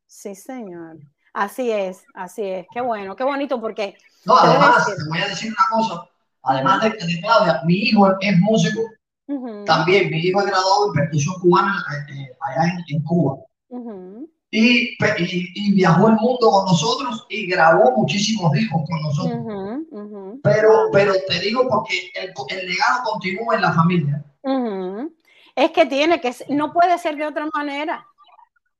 [0.07, 0.97] Sí, señor.
[1.33, 2.65] Así es, así es.
[2.73, 3.97] Qué bueno, qué bonito porque...
[4.25, 6.09] No, además, te voy a decir una cosa
[6.43, 8.81] además de, de, Claudia, mi hijo es músico.
[9.65, 13.37] También mi hijo es graduado en percusión cubana eh, eh, allá en, Cuba.
[14.51, 20.39] Y, y, viajó el mundo con nosotros y grabó muchísimos discos con nosotros.
[20.43, 24.25] Pero, pero te digo porque el, el legado continúa en la familia.
[25.55, 28.07] Es que tiene que, no puede ser de otra manera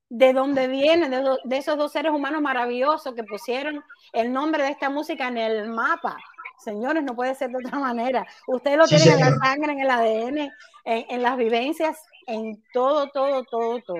[0.10, 4.72] de dónde viene, de, de, esos dos seres humanos maravillosos que pusieron el nombre de
[4.72, 6.18] esta música en el mapa.
[6.58, 8.26] Señores, no puede ser de otra manera.
[8.48, 10.52] Ustedes lo tienen en la sangre, en el ADN,
[10.84, 13.98] en, las vivencias, en todo, todo, todo, todo.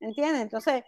[0.00, 0.42] ¿Entienden?
[0.42, 0.82] Entonces,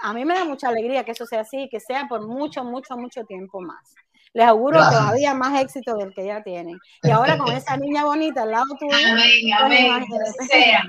[0.00, 2.96] a mí me da mucha alegría que eso sea así, que sea por mucho, mucho,
[2.96, 3.94] mucho tiempo más.
[4.32, 6.76] Les auguro todavía más éxito del que ya tienen.
[7.02, 8.92] Y ahora con esa niña bonita al lado tuyo.
[8.92, 10.04] Amén, amén.
[10.48, 10.82] Sea.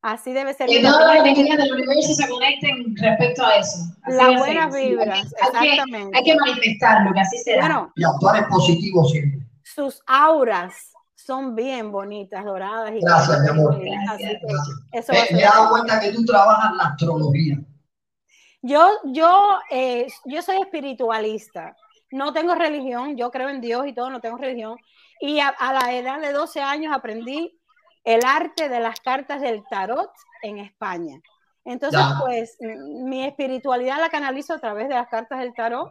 [0.00, 0.68] Así debe ser.
[0.68, 3.78] Que todas las energías del universo se conecten respecto a eso.
[4.06, 6.16] las buenas vibras, exactamente.
[6.16, 7.60] Hay que, manifestarlo, que así será.
[7.60, 9.46] Bueno, y actuar en positivo siempre.
[9.62, 12.92] Sus auras son bien bonitas, doradas.
[12.94, 13.82] Y gracias, mi amor.
[14.92, 17.58] Eso me, he dado cuenta que tú trabajas la astrología.
[18.66, 21.76] Yo, yo, eh, yo soy espiritualista.
[22.10, 24.76] No tengo religión, yo creo en Dios y todo, no tengo religión.
[25.20, 27.58] Y a, a la edad de 12 años aprendí
[28.04, 30.10] el arte de las cartas del tarot
[30.42, 31.20] en España.
[31.64, 35.90] Entonces, pues mi espiritualidad la canalizo a través de las cartas del tarot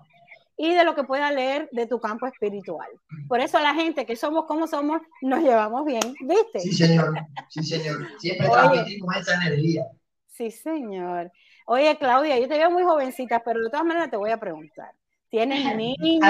[0.58, 2.88] y de lo que pueda leer de tu campo espiritual.
[3.28, 6.62] Por eso la gente que somos como somos, nos llevamos bien, ¿viste?
[6.62, 7.14] Sí, señor.
[7.50, 8.08] Sí, señor.
[8.20, 9.86] Siempre transmitimos esa energía.
[10.30, 11.32] Sí, señor.
[11.66, 14.92] Oye, Claudia, yo te veo muy jovencita, pero de todas maneras te voy a preguntar.
[15.30, 16.24] ¿Tienes niños?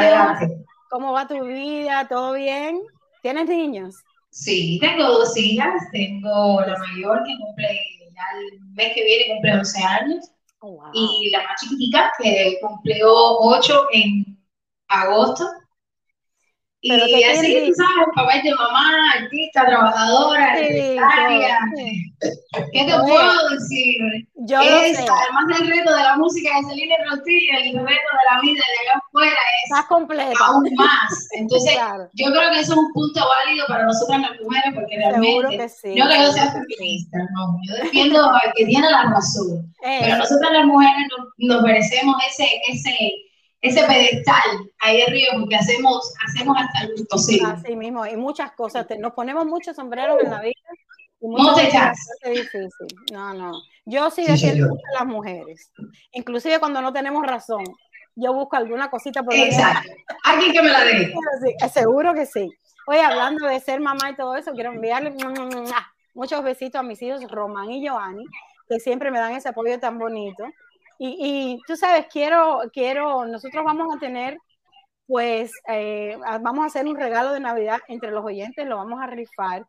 [0.90, 2.08] ¿Cómo va tu vida?
[2.08, 2.82] ¿Todo bien?
[3.22, 3.96] ¿Tienes niños?
[4.30, 5.82] Sí, tengo dos hijas.
[5.92, 7.82] Tengo la mayor que cumple,
[8.14, 10.32] ya el mes que viene cumple 11 años.
[10.60, 14.38] Oh, y la más chiquitica que cumplió 8 en
[14.88, 15.46] agosto.
[16.88, 20.98] Y así, tú sabes, papá y mamá, artista, trabajadora, sí,
[22.72, 24.28] ¿Qué te puedo decir?
[24.36, 28.42] Yo es, además del reto de la música de Celina Rostilla, el reto de la
[28.42, 30.32] vida de allá afuera es completa.
[30.46, 31.28] aún más.
[31.32, 31.76] Entonces,
[32.14, 35.70] yo creo que eso es un punto válido para nosotras las mujeres, porque realmente, que
[35.70, 40.18] sí, yo que yo sea feminista, no, yo defiendo al que tiene la razón, pero
[40.18, 42.96] nosotras las mujeres nos, nos merecemos ese, ese
[43.66, 47.42] ese pedestal ahí arriba porque hacemos, hacemos hasta el gusto, sí.
[47.46, 48.86] Así mismo, y muchas cosas.
[49.00, 50.54] Nos ponemos muchos sombreros en la vida.
[51.22, 52.70] Y no difícil.
[53.12, 53.52] No, no.
[53.86, 55.72] Yo sí defiendo mucho a las mujeres.
[56.12, 57.64] Inclusive cuando no tenemos razón.
[58.16, 59.92] Yo busco alguna cosita por Exacto.
[60.24, 61.14] Alguien que me la dé.
[61.44, 62.50] Sí, seguro que sí.
[62.88, 65.16] Oye, hablando de ser mamá y todo eso, quiero enviarle
[66.14, 68.24] muchos besitos a mis hijos Román y Joanny,
[68.70, 70.46] que siempre me dan ese apoyo tan bonito.
[70.98, 74.38] Y, tú sabes, quiero, quiero, nosotros vamos a tener,
[75.08, 79.08] pues, eh, vamos a hacer un regalo de Navidad entre los oyentes, lo vamos a
[79.08, 79.66] rifar.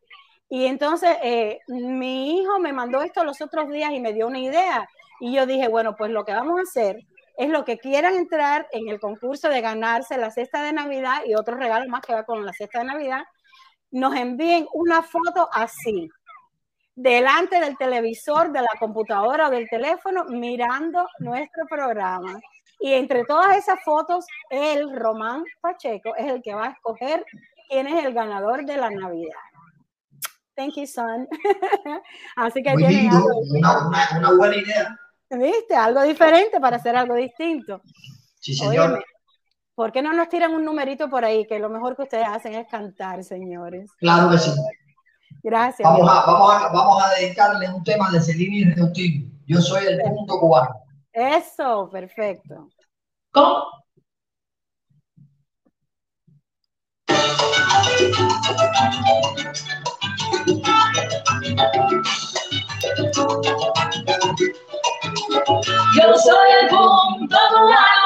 [0.49, 4.39] Y entonces eh, mi hijo me mandó esto los otros días y me dio una
[4.39, 4.89] idea.
[5.21, 7.05] Y yo dije, bueno, pues lo que vamos a hacer
[7.37, 11.35] es lo que quieran entrar en el concurso de ganarse la cesta de Navidad y
[11.35, 13.25] otros regalos más que va con la cesta de Navidad,
[13.91, 16.09] nos envíen una foto así,
[16.97, 22.41] delante del televisor, de la computadora o del teléfono, mirando nuestro programa.
[22.81, 27.25] Y entre todas esas fotos, el Román Pacheco es el que va a escoger
[27.69, 29.39] quién es el ganador de la Navidad.
[30.57, 31.29] Thank you, son.
[32.37, 34.99] Así que tiene una, buena idea.
[35.31, 35.77] ¿Viste?
[35.77, 37.83] Algo diferente para hacer algo distinto.
[38.41, 39.05] Sí, señor.
[39.75, 41.47] ¿Por qué no nos tiran un numerito por ahí?
[41.47, 43.91] Que lo mejor que ustedes hacen es cantar, señores.
[43.99, 44.51] Claro que sí.
[45.47, 45.89] Gracias.
[45.89, 48.65] Vamos a, vamos a, vamos a dedicarle un tema de Celini
[48.97, 50.75] y Yo soy el punto cubano.
[51.13, 52.69] Eso, perfecto.
[53.31, 53.65] ¿Cómo?
[65.95, 68.06] Yo soy el punto cubano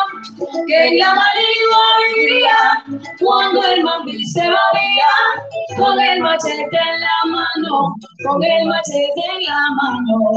[0.67, 1.79] que la marido
[2.15, 2.85] vivía
[3.19, 7.95] cuando el mambi se movía con el machete en la mano,
[8.27, 10.31] con el machete en la mano.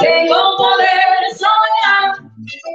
[0.00, 1.00] Tengo poder
[1.36, 2.16] soñar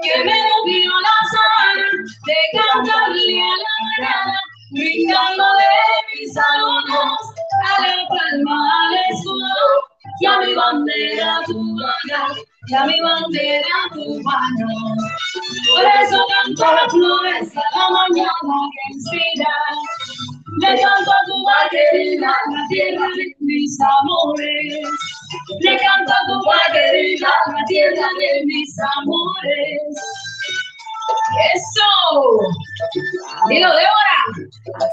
[0.04, 1.78] que me movió la sal
[2.26, 4.40] de cantarle a la mañana,
[4.72, 7.20] brincando de mis alumnos
[7.66, 12.36] a la palma al escudo, y a mi bandera tu mano,
[12.68, 14.68] y a mi bandera tu mano.
[15.74, 19.54] Por eso canto las flores a la mañana que inspira.
[20.60, 21.36] Le canto a tu
[21.70, 24.80] querida, la tierra de mis amores.
[25.62, 30.37] Le canto a tu querida, la tierra de mis amores.
[31.54, 31.90] ¡Eso!
[33.50, 34.18] Dilo, Débora.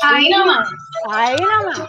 [0.02, 0.68] Ahí nomás.
[1.10, 1.88] Ahí nomás.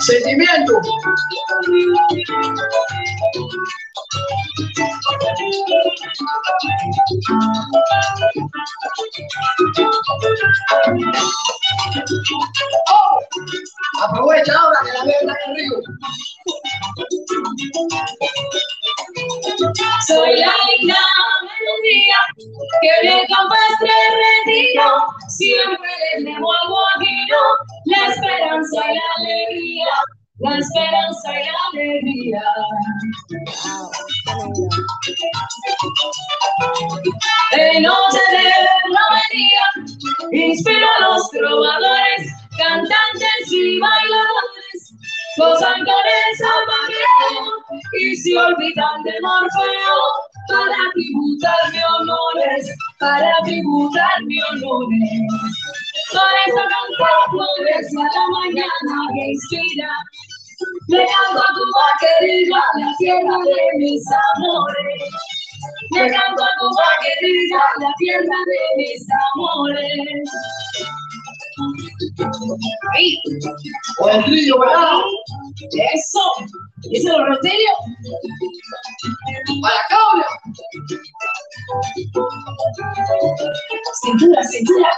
[0.00, 0.80] Sentimiento.
[12.92, 13.18] Oh,
[14.02, 15.76] aprovecha ahora que la veo en el río.
[19.60, 20.96] Soy la linda
[21.42, 22.16] melodía
[22.80, 23.92] que le campestre
[24.46, 24.88] retiro,
[25.28, 27.42] siempre le llevo al guajiro
[27.84, 29.94] la esperanza y la alegría,
[30.38, 32.42] la esperanza y la alegría.
[37.52, 38.44] De noche de
[38.86, 39.64] romería,
[40.32, 44.69] inspiro a los trovadores, cantantes y bailadores,
[45.36, 46.50] gozan con esa
[48.00, 50.00] y se olvidan de Morfeo
[50.48, 55.20] para tributarme honores, para tributarme honores.
[56.12, 59.90] Por eso canto flores a la mañana que inspira.
[60.88, 61.64] Le canto a tu
[62.00, 65.10] querida, la tierra de mis amores.
[65.92, 66.68] Le canto a tu
[67.02, 70.30] querida, la tierra de mis amores.
[72.94, 73.18] Ahí.
[73.98, 75.00] O el río, ¿verdad?
[75.94, 76.20] Eso.
[76.90, 77.70] ¿Ese lo Rogelio?
[79.64, 80.26] ¡A la cabra!
[84.02, 84.90] Cintura, cintura.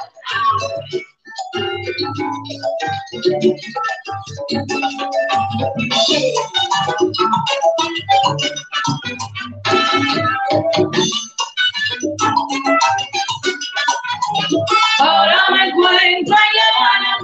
[14.99, 16.37] Ahora me encuentro en La
[16.77, 17.17] Habana,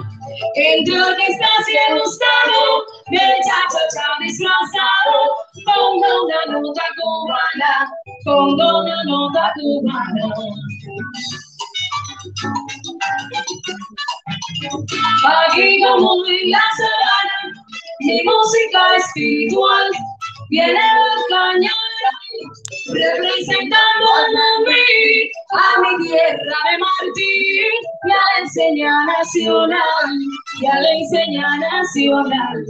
[0.54, 7.90] entre orquestas y el gustado, del cha-cha-cha disfrazado, con una nota cubana,
[8.24, 10.35] con una nota cubana.
[15.49, 17.55] Aquí como en la sabana,
[18.01, 19.90] mi música espiritual
[20.51, 21.72] viene del cañón
[22.93, 27.72] representando a mí, a mi tierra de Martín,
[28.05, 30.07] y a la enseña nacional,
[30.61, 32.64] y a la enseña nacional.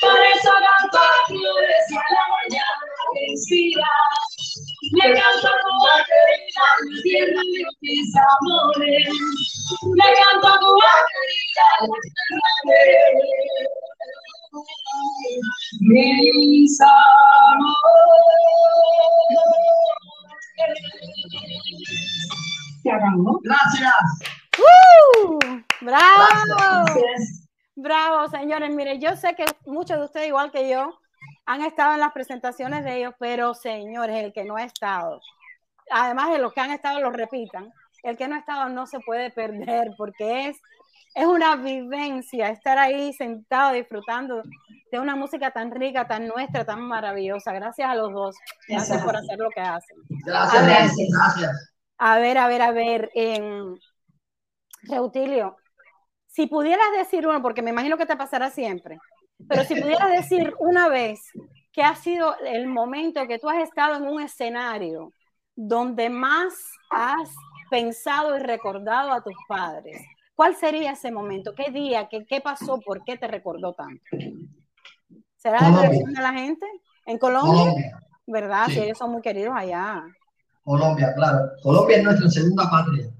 [0.00, 3.88] Por eso canto a flores a la mañana que inspira,
[4.92, 9.08] le canto a Cuba querida, la tierra de mis amores,
[9.94, 11.96] le canto a Cuba querida, la
[12.62, 13.85] tierra de
[15.80, 17.56] mis amores.
[23.42, 23.94] Gracias.
[24.58, 25.38] ¡Uh!
[27.76, 28.28] ¡Bravo!
[28.28, 30.98] señores, mire, yo sé que muchos de ustedes, igual que yo,
[31.44, 35.20] han estado en las presentaciones de ellos, pero señores, el que no ha estado,
[35.90, 39.00] además de los que han estado, lo repitan, el que no ha estado no se
[39.00, 40.58] puede perder porque es,
[41.16, 44.42] es una vivencia estar ahí sentado disfrutando
[44.92, 47.54] de una música tan rica, tan nuestra, tan maravillosa.
[47.54, 48.36] Gracias a los dos.
[48.68, 49.96] Gracias, por hacer lo que hacen.
[50.26, 51.74] Gracias, a ver, gracias.
[51.96, 53.10] A ver, a ver, a ver.
[53.14, 53.78] En
[54.82, 55.56] Reutilio,
[56.26, 58.98] si pudieras decir uno, porque me imagino que te pasará siempre,
[59.48, 61.30] pero si pudieras decir una vez
[61.72, 65.10] que ha sido el momento que tú has estado en un escenario
[65.54, 66.52] donde más
[66.90, 67.34] has
[67.70, 69.98] pensado y recordado a tus padres,
[70.36, 71.54] ¿cuál sería ese momento?
[71.54, 72.06] ¿Qué día?
[72.08, 72.78] ¿Qué, qué pasó?
[72.78, 74.04] ¿Por qué te recordó tanto?
[75.36, 76.66] ¿Será la reacción de la gente?
[77.06, 77.98] ¿En Colombia?
[78.26, 78.66] ¿Verdad?
[78.68, 78.78] Sí.
[78.78, 80.04] ellos son muy queridos allá.
[80.62, 81.50] Colombia, claro.
[81.62, 83.10] Colombia es nuestra segunda patria.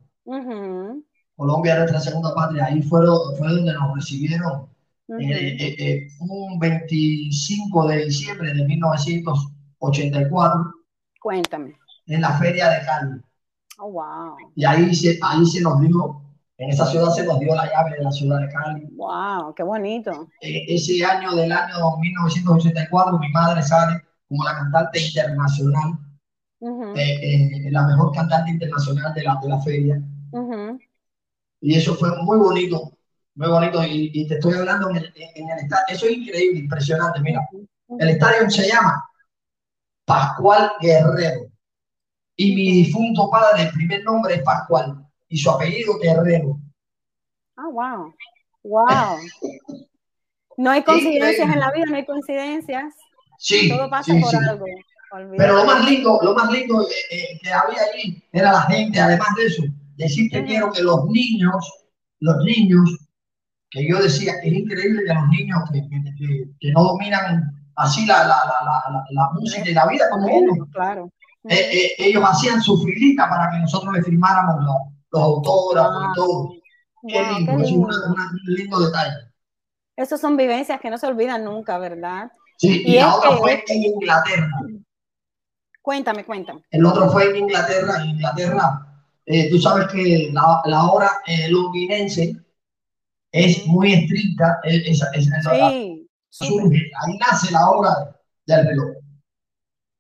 [1.37, 2.67] Colombia es nuestra segunda patria.
[2.67, 3.01] Ahí fue,
[3.39, 4.69] fue donde nos recibieron
[5.09, 10.75] eh, eh, eh, un 25 de diciembre de 1984.
[11.21, 11.77] Cuéntame.
[12.07, 13.21] En la feria de Cali.
[13.79, 14.37] Oh, wow.
[14.57, 16.21] Y ahí se, ahí se nos dio,
[16.59, 18.89] en esa ciudad se nos dio la llave de la ciudad de Cali.
[18.93, 20.29] Wow, qué bonito.
[20.41, 25.99] ese año del año 1984, mi madre sale como la cantante internacional,
[26.61, 30.03] la mejor cantante internacional de la, de la feria.
[31.61, 32.97] Y eso fue muy bonito,
[33.35, 33.85] muy bonito.
[33.85, 35.85] Y, te estoy hablando en el, en el estadio.
[35.89, 37.21] Eso es increíble, impresionante.
[37.21, 37.47] Mira,
[37.99, 39.05] el estadio se llama
[40.07, 41.51] Pascual Guerrero.
[42.35, 46.59] Y mi difunto padre, el primer nombre es Pascual y su apellido Guerrero.
[47.57, 48.15] Ah, wow.
[48.63, 49.19] Wow.
[50.57, 52.95] No hay coincidencias en la vida, no hay coincidencias.
[53.39, 53.69] Sí.
[53.69, 54.37] Todo pasa sí, por sí.
[54.49, 54.65] algo.
[55.37, 59.01] Pero lo más lindo, lo más lindo eh, eh, que había allí era la gente,
[59.01, 59.63] además de eso,
[59.97, 61.87] decir que quiero que los niños,
[62.21, 63.09] los niños,
[63.71, 68.05] que yo decía que es increíble que los niños que, que, que no dominan así
[68.07, 71.11] la, la, la, la, música y la vida como uno, claro.
[71.49, 74.65] Eh, ellos hacían su filita para que nosotros le firmáramos
[75.13, 76.51] los, autógrafos y todo.
[77.09, 79.15] Qué Wow, lindo, es un lindo detalle.
[79.97, 82.31] Esas son vivencias que no se olvidan nunca, ¿verdad?
[82.59, 84.51] Sí, y, Y la es otra que- fue en Inglaterra.
[85.83, 86.63] Cuéntame, cuéntame.
[86.71, 88.03] El otro fue en Inglaterra.
[88.03, 92.37] En Inglaterra, eh, tú sabes que la, la hora eh, londinense
[93.33, 94.59] es muy estricta.
[94.65, 96.09] eh, esa- Sí.
[96.29, 97.91] surge, ahí nace la hora
[98.47, 98.97] del reloj.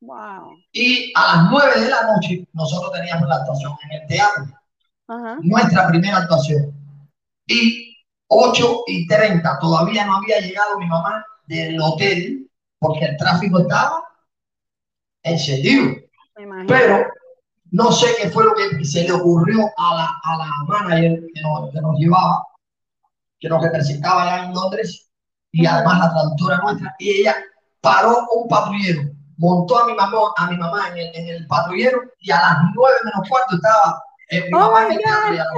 [0.00, 0.56] Wow.
[0.72, 4.44] Y a las 9 de la noche nosotros teníamos la actuación en el teatro,
[5.08, 5.38] Ajá.
[5.42, 6.72] nuestra primera actuación.
[7.46, 7.96] Y
[8.28, 14.02] 8 y 30, todavía no había llegado mi mamá del hotel porque el tráfico estaba
[15.22, 15.94] encendido.
[16.66, 17.06] Pero
[17.70, 21.40] no sé qué fue lo que se le ocurrió a la, a la manager que
[21.42, 22.44] nos, que nos llevaba,
[23.38, 25.10] que nos representaba allá en Londres,
[25.52, 27.36] y además la traductora nuestra, y ella
[27.80, 29.02] paró un patrullero,
[29.38, 32.58] montó a mi mamá, a mi mamá en, el, en el patrullero, y a las
[32.74, 35.02] nueve menos cuarto estaba eh, mi Oh mamá en my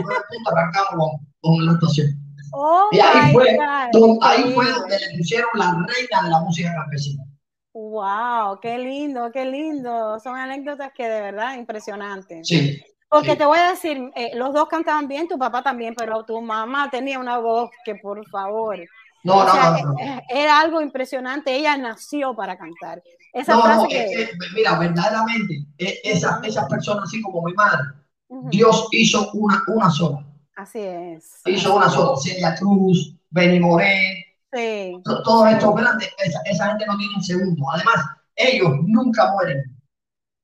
[0.03, 1.11] nueve punto arrancamos
[1.41, 2.09] con, la actuación.
[2.53, 6.41] Oh Y ahí fue, God, don- ahí fue donde le pusieron la reina de la
[6.41, 7.25] música campesina.
[7.73, 10.19] Wow, qué lindo, qué lindo.
[10.21, 12.49] Son anécdotas que de verdad impresionantes.
[12.49, 13.39] Sí, Porque sí.
[13.39, 16.91] te voy a decir, eh, los dos cantaban bien, tu papá también, pero tu mamá
[16.91, 18.79] tenía una voz que por favor.
[19.25, 19.99] no, no, sea, no, no.
[19.99, 21.55] eh, era algo impresionante.
[21.55, 23.03] Ella nació para cantar.
[23.33, 24.05] Esa No, frase no, que.
[24.05, 27.83] es que, mira, verdaderamente, e- esas, esas personas así como mi madre,
[28.29, 30.25] Dios hizo una, una sola.
[30.57, 31.41] Así es.
[31.47, 32.17] Hizo una sola.
[32.21, 34.99] Celia Cruz, Benny Moré, Sí.
[35.05, 37.65] to- todos estos grandes, esa, esa gente no tiene segundo.
[37.71, 37.97] Además,
[38.35, 39.63] ellos nunca mueren,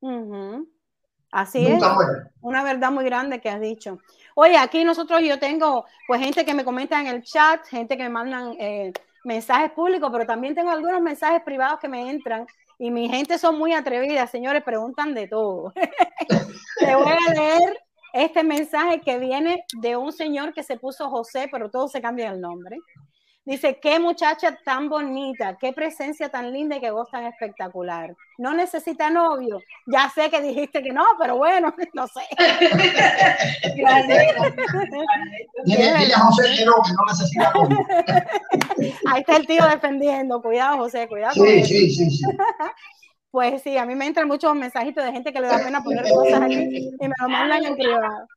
[0.00, 0.68] Ujú.
[1.32, 1.70] Así es.
[1.70, 2.28] nunca mueren.
[2.42, 3.98] Una verdad muy grande que has dicho.
[4.34, 8.02] Oye, aquí nosotros yo tengo pues gente que me comenta en el chat, gente que
[8.04, 8.92] me mandan eh,
[9.24, 12.46] mensajes públicos, pero también tengo algunos mensajes privados que me entran
[12.78, 15.72] y mi gente son muy atrevidas, señores, preguntan de todo.
[16.80, 17.78] Te voy a leer
[18.12, 22.30] este mensaje que viene de un señor que se puso José, pero todo se cambia
[22.30, 22.78] el nombre.
[23.46, 28.16] Dice, qué muchacha tan bonita, qué presencia tan linda y qué voz tan espectacular.
[28.38, 29.60] No necesita novio.
[29.86, 32.22] Ya sé que dijiste que no, pero bueno, no sé.
[33.76, 34.36] Gracias.
[35.66, 37.86] Dile, dile a José que no, que no necesita novio.
[39.12, 40.40] Ahí está el tío defendiendo.
[40.40, 41.34] Cuidado, José, cuidado.
[41.34, 42.24] Sí, sí, sí, sí.
[43.30, 46.08] Pues sí, a mí me entran muchos mensajitos de gente que le da pena poner
[46.08, 48.28] cosas aquí y me lo mandan en privado.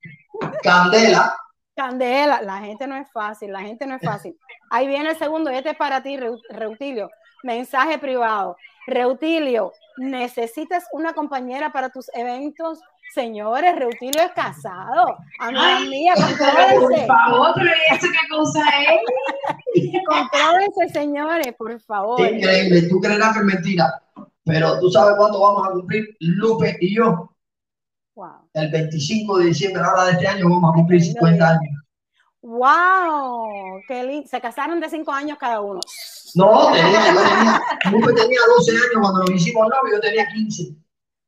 [0.63, 1.37] Candela,
[1.77, 4.35] Candela, la gente no es fácil, la gente no es fácil.
[4.71, 7.09] Ahí viene el segundo, y este es para ti, Reu- Reutilio.
[7.43, 8.57] Mensaje privado.
[8.87, 12.79] Reutilio, necesitas una compañera para tus eventos,
[13.13, 15.17] señores, Reutilio es casado.
[15.39, 20.01] Amiga mía, Por favor, pero ¿eso qué cosa es?
[20.07, 22.19] contrólense, señores, por favor.
[22.21, 24.01] Increíble, tú creerás que es mentira,
[24.43, 27.29] pero tú sabes cuándo vamos a cumplir Lupe y yo.
[28.17, 28.49] Wow.
[28.53, 31.83] El 25 de diciembre ahora de este año vamos a cumplir 50 años.
[32.41, 33.79] ¡Wow!
[33.87, 34.27] ¡Qué lindo!
[34.27, 35.79] Se casaron de 5 años cada uno.
[36.33, 40.75] No, tenía, yo tenía, tenía 12 años cuando nos hicimos novios, yo tenía 15.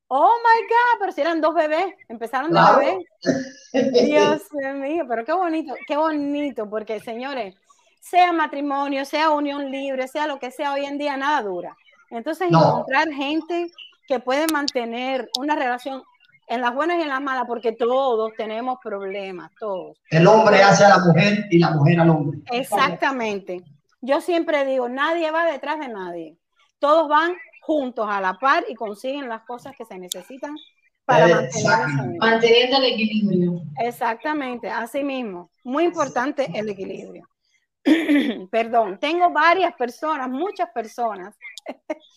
[0.08, 4.08] Oh my God, pero si eran dos bebés, empezaron de bebés.
[4.08, 4.42] Dios
[4.80, 7.54] mío, pero qué bonito, qué bonito, porque señores,
[8.02, 11.78] sea matrimonio, sea unión libre, sea lo que sea hoy en día, nada dura.
[12.10, 13.72] Entonces, encontrar gente
[14.08, 16.02] que puede mantener una relación
[16.50, 19.98] en las buenas y en las malas, porque todos tenemos problemas, todos.
[20.10, 22.40] El hombre hace a la mujer y la mujer al hombre.
[22.52, 23.62] Exactamente.
[24.02, 26.38] Yo siempre digo, nadie va detrás de nadie.
[26.80, 30.56] Todos van juntos a la par y consiguen las cosas que se necesitan
[31.06, 33.62] para mantener manteniendo el equilibrio.
[33.80, 35.52] Exactamente, así mismo.
[35.64, 37.28] Muy importante el equilibrio.
[38.52, 41.36] Perdón, tengo varias personas, muchas personas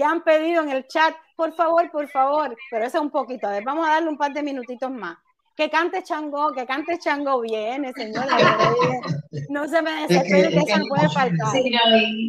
[0.00, 3.46] que han pedido en el chat, por favor, por favor, pero eso es un poquito,
[3.46, 5.18] a ver, vamos a darle un par de minutitos más.
[5.54, 8.26] Que cante Chango, que cante Chango viene, señora.
[9.50, 11.52] no se me desespere que, eso no puede faltar.
[11.52, 11.70] Sí,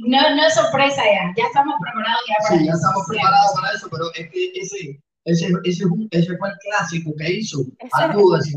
[0.05, 3.74] no, no, es sorpresa ya, ya estamos preparados ya para Sí, ya estamos preparados para
[3.74, 7.59] eso, pero es que ese, ese, ese, ese fue el clásico que hizo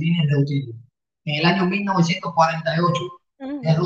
[0.01, 0.77] viene de utilidad.
[1.27, 2.93] En el año 1948,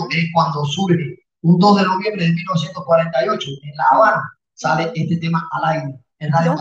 [0.09, 5.49] es cuando surge, un 2 de noviembre de 1948, en La Habana sale este tema
[5.53, 6.57] al aire en Radio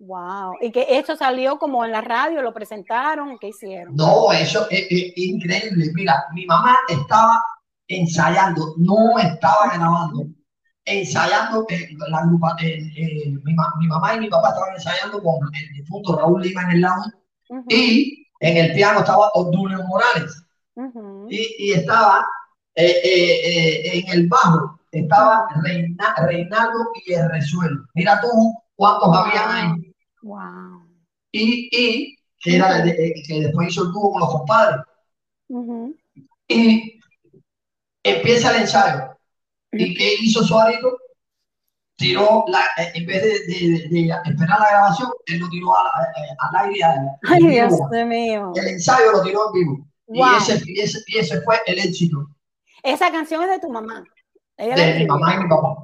[0.00, 3.96] Wow, y que esto salió como en la radio, lo presentaron, ¿qué hicieron?
[3.96, 4.86] No, eso es,
[5.16, 5.90] increíble.
[5.92, 7.42] Mira, mi mamá estaba
[7.88, 10.26] ensayando, no estaba grabando,
[10.84, 15.72] ensayando eh, la grupa, eh, eh, mi, mamá y mi papá estaban ensayando con el
[15.72, 17.02] difunto Raúl Lima en el lado
[17.68, 20.44] y en el piano estaba Odulio Morales.
[21.28, 22.24] Y, y, estaba
[22.76, 27.84] en el bajo estaba Reina, Reinaldo y el resuelo.
[27.94, 28.28] Mira tú
[28.76, 29.94] cuántos habían ahí.
[30.22, 30.86] Wow.
[31.32, 34.80] Y, y que, era, que después hizo el dúo con los compadres.
[36.48, 37.00] Y
[38.02, 39.16] empieza el ensayo.
[39.72, 40.78] ¿Y qué hizo Suárez?
[41.96, 42.60] Tiró, la,
[42.94, 46.84] en vez de, de, esperar la grabación, él lo tiró al, aire.
[47.24, 47.74] Ay, Dios
[48.06, 48.52] mío.
[48.54, 49.88] El ensayo lo tiró en vivo.
[50.06, 52.28] Y, ese, y, ese, y ese fue el éxito.
[52.84, 54.04] Esa canción es de tu mamá
[54.58, 55.76] de mi mamá y mi papá.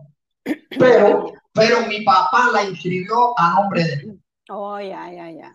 [0.79, 4.21] Pero, pero mi papá la inscribió a nombre de él.
[4.51, 5.53] Oh, ya, ya, ya.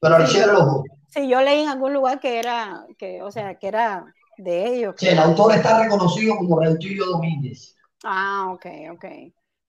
[0.00, 0.84] Pero hicieron los dos.
[1.08, 4.04] Sí, yo leí en algún lugar que era, que, o sea, que era
[4.36, 4.94] de ellos.
[4.98, 7.76] Sí, el autor está reconocido como Reutilio Domínguez.
[8.04, 9.04] Ah, ok, ok.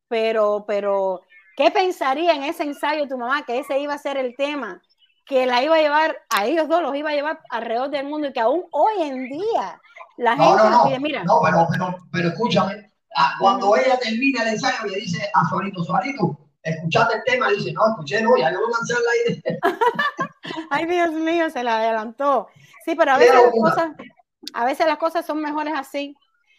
[0.10, 1.22] Pero, pero,
[1.56, 4.82] ¿qué pensaría en ese ensayo tu mamá que ese iba a ser el tema?
[5.28, 8.28] Que la iba a llevar, a ellos dos los iba a llevar alrededor del mundo
[8.28, 9.82] y que aún hoy en día
[10.18, 11.24] la gente no, no, no, mira.
[11.24, 15.84] No, pero, pero, pero escúchame, ah, cuando ella termina el ensayo, le dice a Suarito,
[15.84, 19.44] Suarito, escuchaste el tema, dice, no, escuché, no, ya yo lo lancé al aire.
[20.70, 22.48] Ay, Dios mío, se la adelantó.
[22.86, 23.90] Sí, pero a veces, las cosas,
[24.54, 26.16] a veces las cosas son mejores así.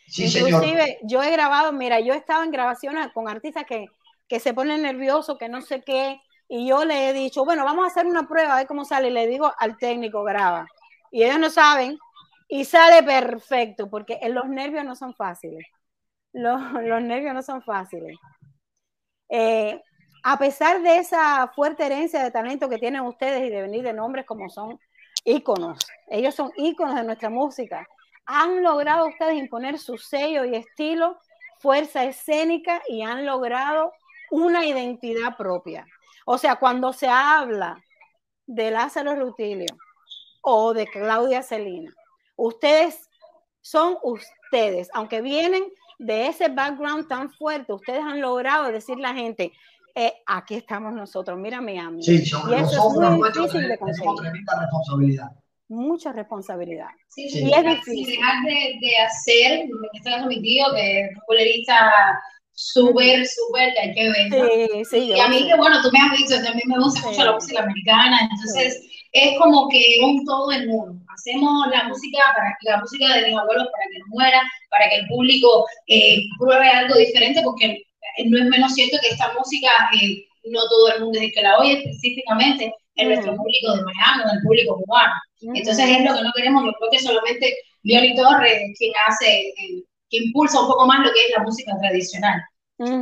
[0.06, 3.86] Sí, Inclusive, yo he grabado, mira, yo he estado en grabaciones con artistas que,
[4.26, 7.84] que se ponen nerviosos, que no sé qué, y yo le he dicho, bueno, vamos
[7.84, 10.66] a hacer una prueba, a ver cómo sale, y le digo al técnico, graba.
[11.10, 11.98] Y ellos no saben
[12.48, 15.66] y sale perfecto, porque los nervios no son fáciles.
[16.32, 16.60] Los,
[17.02, 18.16] nervios no son fáciles.
[19.28, 19.80] Eh,
[20.22, 23.92] a pesar de esa fuerte herencia de talento que tienen ustedes y de venir de
[23.92, 24.78] nombres como son
[25.24, 27.86] íconos, ellos son íconos de nuestra música,
[28.26, 31.18] han logrado ustedes imponer su sello y estilo,
[31.60, 33.92] fuerza escénica y han logrado
[34.30, 35.86] una identidad propia.
[36.30, 37.82] O sea, cuando se habla
[38.46, 39.74] de Lázaro Rutilio
[40.42, 41.94] o de Claudia Celina,
[42.38, 43.10] Ustedes
[43.60, 45.64] son ustedes, aunque vienen
[45.98, 49.52] de ese background tan fuerte, ustedes han logrado decirle a la gente,
[49.96, 52.00] eh, aquí estamos nosotros, mírame a mí.
[52.00, 54.14] Sí, y eso es muy difícil de conseguir.
[54.20, 55.32] tremenda responsabilidad.
[55.66, 56.90] Mucha responsabilidad.
[57.08, 58.06] Sí, sí, y es difícil.
[58.06, 61.16] dejar de, de, hacer, en este caso mi tío, que es un
[62.58, 64.68] súper, súper, que hay que ver.
[64.68, 67.24] Sí, sí, y a mí que, bueno, tú me has dicho, también me gusta mucho
[67.24, 68.82] la música americana, entonces
[69.12, 71.00] es como que un todo en uno.
[71.14, 74.96] Hacemos la música para la música de mis abuelos para que no muera, para que
[74.96, 77.80] el público eh, pruebe algo diferente, porque
[78.26, 81.58] no es menos cierto que esta música eh, no todo el mundo es que la
[81.58, 85.14] oye específicamente en nuestro público de Miami, en el público cubano.
[85.54, 89.84] Entonces es lo que no queremos, yo creo que solamente Leoni Torres quien hace, eh,
[90.10, 92.40] que impulsa un poco más lo que es la música tradicional.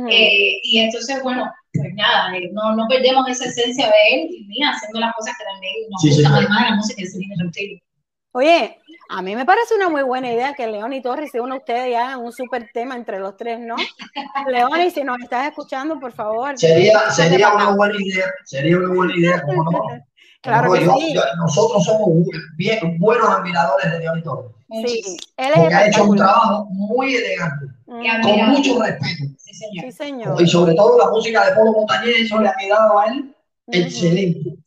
[0.09, 4.47] Eh, y entonces, bueno, pues nada, eh, no, no perdemos esa esencia de él y
[4.47, 7.35] mía, haciendo las cosas que también nos sí, gustan, además de la música de Celine
[7.39, 7.83] Reptil.
[8.31, 8.77] Oye,
[9.09, 11.89] a mí me parece una muy buena idea que León y Torres se unan ustedes
[11.89, 13.75] y hagan un súper tema entre los tres, ¿no?
[14.51, 16.57] León, y si nos estás escuchando, por favor.
[16.57, 19.81] Sería, sería una buena idea, sería una buena idea, ¿cómo no?
[20.39, 21.15] Claro que sí.
[21.39, 22.09] nosotros somos
[22.55, 24.51] bien, buenos admiradores de León y Torres.
[24.69, 28.21] Sí, él porque ha hecho un trabajo muy elegante, mm.
[28.21, 29.23] con mucho respeto.
[29.37, 29.85] Sí señor.
[29.85, 30.41] sí, señor.
[30.41, 33.35] Y sobre todo la música de Polo Montañez, eso le ha quedado a él
[33.67, 34.57] excelente.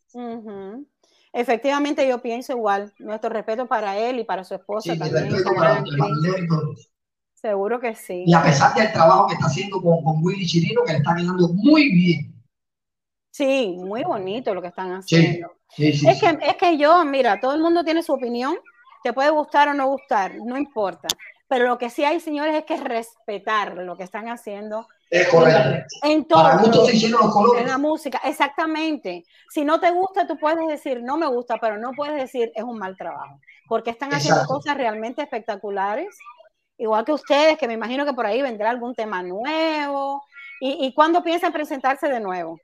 [1.32, 2.92] Efectivamente, yo pienso igual.
[2.98, 5.28] Nuestro respeto para él y para su esposa sí, también.
[5.55, 5.84] Para,
[7.34, 8.24] Seguro que sí.
[8.26, 11.14] Y a pesar del trabajo que está haciendo con, con Willy Chirino, que le está
[11.14, 12.34] quedando muy bien.
[13.30, 15.48] Sí, muy bonito lo que están haciendo.
[15.70, 18.57] Sí, sí, es, Que, es que yo, mira, todo el mundo tiene su opinión,
[19.03, 21.09] te puede gustar o no gustar, no importa.
[21.48, 24.86] Pero lo que sí hay, señores, es que respetar lo que están haciendo.
[25.11, 25.84] Es correcto.
[26.03, 26.42] En todo.
[26.44, 27.62] Para gusto se hicieron los colores.
[27.62, 29.24] En la música, exactamente.
[29.53, 32.62] Si no te gusta, tú puedes decir, no me gusta, pero no puedes decir, es
[32.62, 33.40] un mal trabajo.
[33.66, 36.16] Porque están haciendo cosas realmente espectaculares.
[36.78, 40.22] Igual que ustedes, que me imagino que por ahí vendrá algún tema nuevo.
[40.61, 42.61] ¿Y, y cuándo piensan presentarse de nuevo?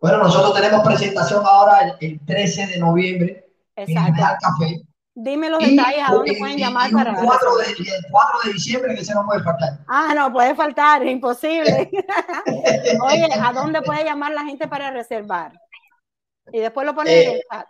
[0.00, 3.44] Bueno, nosotros tenemos presentación ahora el, 13 de noviembre
[3.76, 4.22] Exacto.
[4.22, 4.89] en el Café.
[5.14, 7.10] Dime los detalles, a dónde pueden llamar para.
[7.10, 9.70] El 4, de, el 4 de diciembre, que se no puede faltar.
[9.88, 11.90] Ah, no, puede faltar, es imposible.
[13.02, 15.52] Oye, ¿a dónde puede llamar la gente para reservar?
[16.52, 17.66] Y después lo ponen en el chat.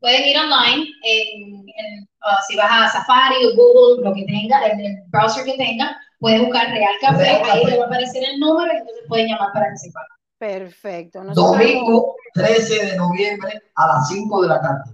[0.00, 2.08] Pueden ir online, en, en,
[2.46, 6.42] si vas a Safari o Google, lo que tenga, en el browser que tenga, puedes
[6.42, 9.70] buscar Real Café, ahí le va a aparecer el número y entonces pueden llamar para
[9.70, 10.04] reservar.
[10.38, 11.22] Perfecto.
[11.32, 14.93] Domingo 13 de noviembre a las 5 de la tarde.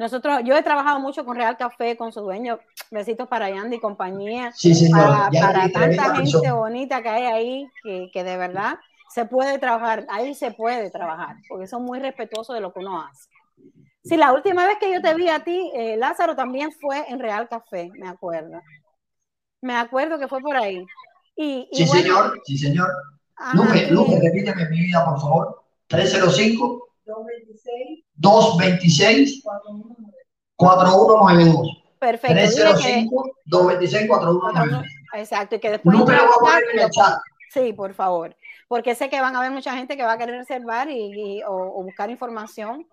[0.00, 2.58] Nosotros, yo he trabajado mucho con Real Café, con su dueño,
[2.90, 4.50] besitos para Yandy y compañía.
[4.54, 5.30] Sí, señor.
[5.30, 8.78] Para, tanta gente bonita que hay ahí, que, que, de verdad
[9.10, 12.98] se puede trabajar, ahí se puede trabajar, porque son muy respetuosos de lo que uno
[12.98, 13.28] hace.
[14.02, 17.18] Sí, la última vez que yo te vi a ti, eh, Lázaro, también fue en
[17.18, 18.58] Real Café, me acuerdo.
[19.60, 20.82] Me acuerdo que fue por ahí.
[21.36, 22.88] Y, sí, señor, sí, señor.
[23.52, 25.62] Lupe, Lupe, repíteme mi vida, por favor.
[25.88, 29.42] 305 226 226
[30.56, 31.68] 4192.
[31.98, 32.34] Perfecto.
[32.34, 34.86] 305 226 4192.
[35.14, 35.98] Exacto, y que después.
[35.98, 37.18] Voy a poner en el chat.
[37.52, 38.36] Sí, por favor.
[38.68, 41.42] Porque sé que van a haber mucha gente que va a querer reservar y, y
[41.42, 42.86] o, o, buscar información.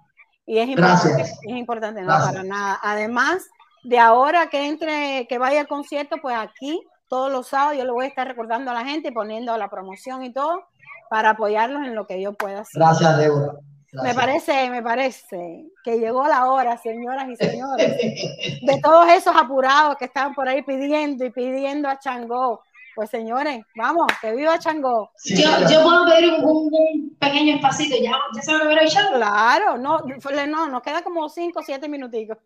[0.45, 1.39] Y es importante, Gracias.
[1.43, 2.31] es importante, no Gracias.
[2.31, 2.79] para nada.
[2.81, 3.47] Además,
[3.83, 7.91] de ahora que entre, que vaya al concierto, pues aquí todos los sábados yo le
[7.91, 10.63] voy a estar recordando a la gente, poniendo la promoción y todo,
[11.09, 12.81] para apoyarlos en lo que yo pueda hacer.
[12.81, 13.53] Gracias, Débora.
[13.93, 17.97] Me parece, me parece que llegó la hora, señoras y señores,
[18.61, 22.61] de todos esos apurados que estaban por ahí pidiendo y pidiendo a Changó.
[22.95, 25.11] Pues señores, vamos, que viva Changó.
[25.15, 29.17] Sí, yo, yo, puedo pedir un, un, un, pequeño espacito, ¿ya, ya se hoy Changó?
[29.17, 32.37] Claro, no, no, nos queda como 5 o 7 minuticos.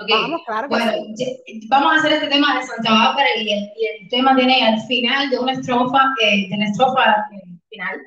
[0.00, 0.14] Okay.
[0.14, 1.66] Vamos, claro bueno, sí.
[1.68, 4.80] vamos a hacer este tema de Santa Bárbara y el, y el tema tiene al
[4.82, 8.00] final de una estrofa, eh, de la estrofa eh, final,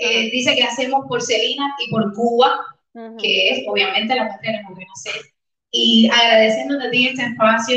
[0.00, 2.60] eh, dice que hacemos por Celina y por Cuba,
[2.94, 3.20] uh -huh.
[3.20, 5.22] que es obviamente la patria de la nacer.
[5.70, 7.76] Y agradeciéndote a ti este espacio,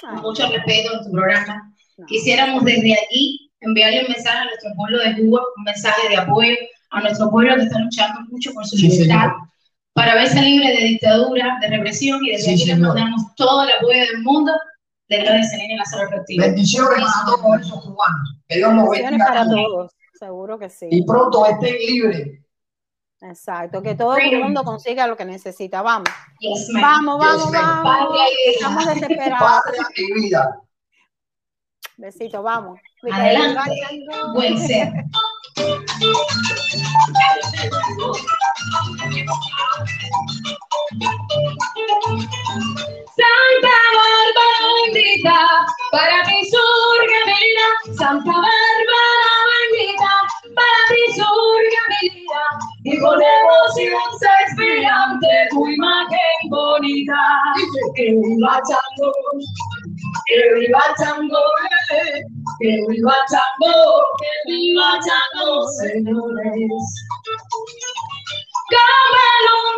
[0.00, 2.06] con mucho respeto en tu programa, no.
[2.06, 6.54] quisiéramos desde aquí enviarle un mensaje a nuestro pueblo de Cuba, un mensaje de apoyo
[6.90, 9.30] a nuestro pueblo que está luchando mucho por su sí, libertad.
[9.30, 9.52] Señor
[9.94, 13.70] para verse libre de dictadura, de represión y desde sí, aquí les mandamos todo el
[13.72, 14.52] apoyo del mundo
[15.08, 16.08] de la de Selena y la Sala.
[16.38, 18.36] Bendiciones para todos esos cubanos.
[18.48, 19.26] Que Dios los bendiga.
[19.26, 19.92] para todos,
[20.22, 20.86] seguro que sí.
[20.88, 22.38] Y pronto estén libres.
[23.22, 25.82] Exacto, que todo el mundo consiga lo que necesita.
[25.82, 26.08] Vamos.
[26.38, 28.18] Yes, vamos, vamos, yes, vamos.
[28.54, 29.62] Estamos desesperados.
[31.96, 32.78] Besito, vamos.
[33.10, 33.70] Adelante.
[34.34, 34.92] Buen ser.
[43.18, 45.38] Santa Bárbara bendita,
[45.90, 47.96] para ti surge mi vida.
[47.98, 49.31] Santa Bárbara
[50.62, 52.26] para ti.
[52.84, 57.20] Y con emoción se expira ante tu imagen bonita.
[57.94, 59.12] Que viva Chango,
[60.26, 61.42] que viva Chango,
[62.58, 66.70] que viva Chango, que viva Chango, señores.
[68.72, 69.72] Como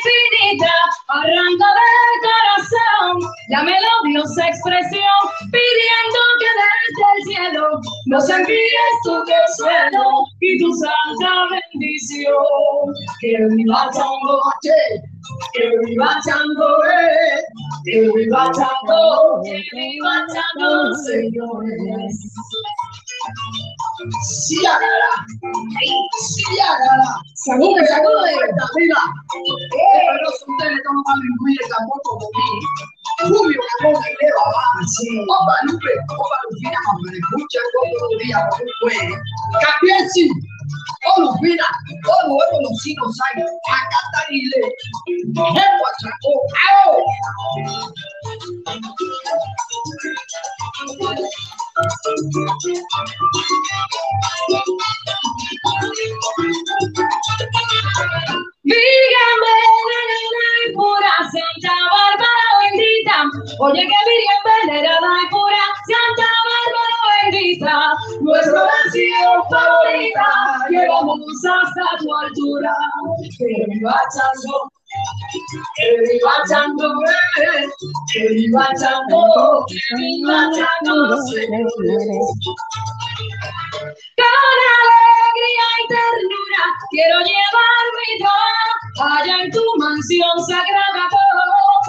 [0.00, 0.72] infinita,
[1.08, 5.20] arranca del corazón la melodiosa expresión,
[5.52, 12.34] pidiendo que desde el cielo nos envíes tu consuelo y tu santa bendición.
[13.20, 14.40] Que viva Chango,
[15.52, 17.42] que viva Chango, eh,
[17.84, 22.30] que viva Chango, que viva Chango, señores.
[24.22, 24.56] Sí.
[26.20, 26.44] Sí.
[27.34, 28.48] Sacude, eh,
[30.28, 32.68] ustedes a incluir tampoco conmigo.
[33.20, 34.80] Julio, Ramón, y Leo, abajo.
[35.28, 37.60] Opa, Lupe, opa, Lupina, me escucha
[38.80, 39.14] puede.
[41.06, 41.36] Oh,
[42.06, 43.04] oh, los cinco
[43.34, 43.50] años.
[43.68, 44.62] Acá está Ile.
[45.06, 46.32] ¡Qué guachaco!
[46.84, 46.92] ¡Ao!
[58.62, 59.54] Dígame,
[60.66, 63.16] y pura, Santa Bárbara bendita.
[63.60, 67.74] Oye que Virgen venerada y pura, Santa Bárbara bendita.
[68.20, 70.28] Nuestra oración favorita,
[70.70, 72.74] llevamos hasta tu altura.
[73.38, 74.70] Que viva Chango,
[75.76, 76.88] que viva Chango,
[77.38, 77.68] eh,
[78.12, 80.50] que viva Chango, que viva
[81.30, 82.24] señores.
[84.16, 91.08] Con alegría y ternura quiero llevar mi don allá en tu mansión sagrada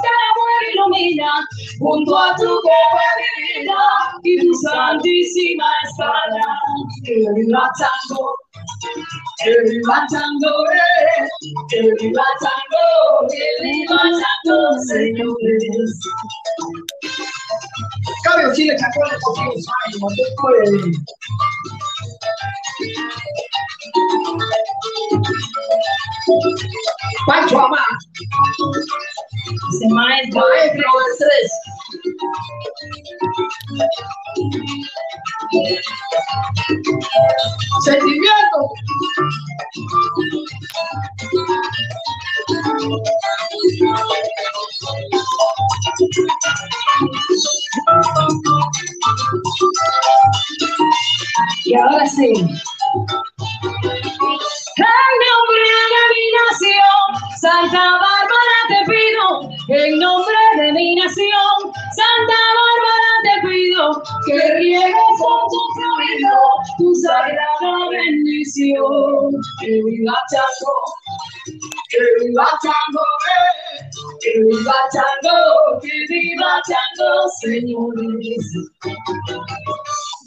[0.02, 1.32] que el amor ilumina
[1.80, 3.82] junto a tu vida
[4.24, 6.60] y tu santísima espada
[7.04, 8.36] que viva Chango
[9.46, 9.56] eh,
[11.70, 16.00] que viva Chango que viva Chango señores
[18.24, 18.76] Cambio Chile,
[20.16, 20.70] después.
[27.26, 27.84] Pancho Amar,
[29.74, 31.52] ese maestro maestro Andrés.
[37.84, 38.60] Sentimiento.
[51.66, 52.34] Y ahora sí.
[52.94, 53.08] En
[55.20, 56.98] nombre de mi nación,
[57.40, 59.26] Santa Bárbara te pido,
[59.70, 61.56] en nombre de mi nación,
[61.96, 63.84] Santa Bárbara te pido,
[64.26, 66.36] que riegues con tu fluido
[66.78, 69.32] tu sagrada bendición.
[69.62, 70.76] Que viva Chango,
[71.90, 73.90] que viva Chango, eh,
[74.22, 77.12] que viva Chango, que viva Chango,
[77.42, 78.46] señores.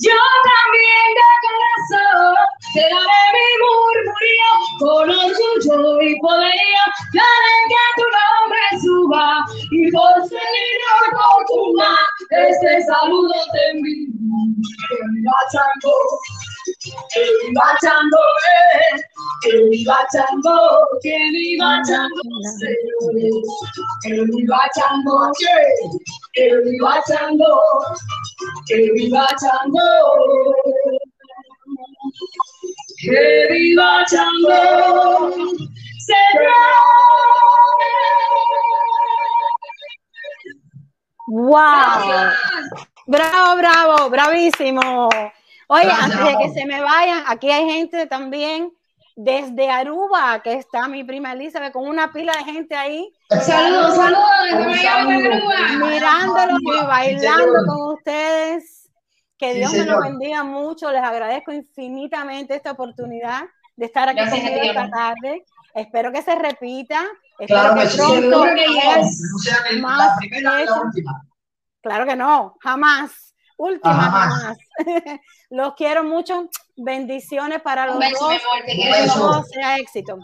[0.05, 2.37] Yo también de corazón
[2.75, 4.51] te daré mi murmurio
[4.81, 6.85] con orgullo y poderío.
[7.15, 9.27] Daré que tu nombre suba
[9.71, 10.77] y por seguir
[11.11, 11.91] fortuna
[12.31, 14.13] este saludo te envío.
[14.89, 15.97] Que viva Chango,
[17.13, 19.03] que eh,
[19.43, 20.59] que viva Chango,
[21.03, 21.17] que
[22.59, 23.35] señores.
[26.35, 27.61] Que viva Chango,
[28.67, 30.55] que viva Chango,
[33.01, 35.31] que viva Chango.
[36.05, 36.55] Señor.
[41.27, 42.33] ¡Wow!
[43.07, 45.09] Bravo, bravo, bravísimo.
[45.69, 48.73] Oye, antes de que se me vayan, aquí hay gente también
[49.17, 54.25] desde Aruba, que está mi prima Elizabeth, con una pila de gente ahí, Saludos, saludos
[54.83, 55.87] saludo.
[55.87, 57.67] Mirándolos y Sí, bailando señor.
[57.67, 58.91] con ustedes.
[59.39, 60.91] Que Sí, Dios me los bendiga mucho.
[60.91, 63.43] Les agradezco infinitamente esta oportunidad
[63.77, 65.45] de estar aquí Gracias conmigo esta tarde.
[65.75, 67.03] Espero que se repita.
[67.47, 67.97] Claro Espero que que sí.
[67.99, 68.29] pronto que.
[68.29, 71.23] No ni la Más primera la última.
[71.83, 73.35] Claro que no, jamás.
[73.57, 74.35] Última, Jamás.
[74.35, 74.57] jamás.
[75.51, 76.49] los quiero mucho.
[76.77, 79.17] Bendiciones para los beso, dos.
[79.17, 80.19] amor, sea éxito.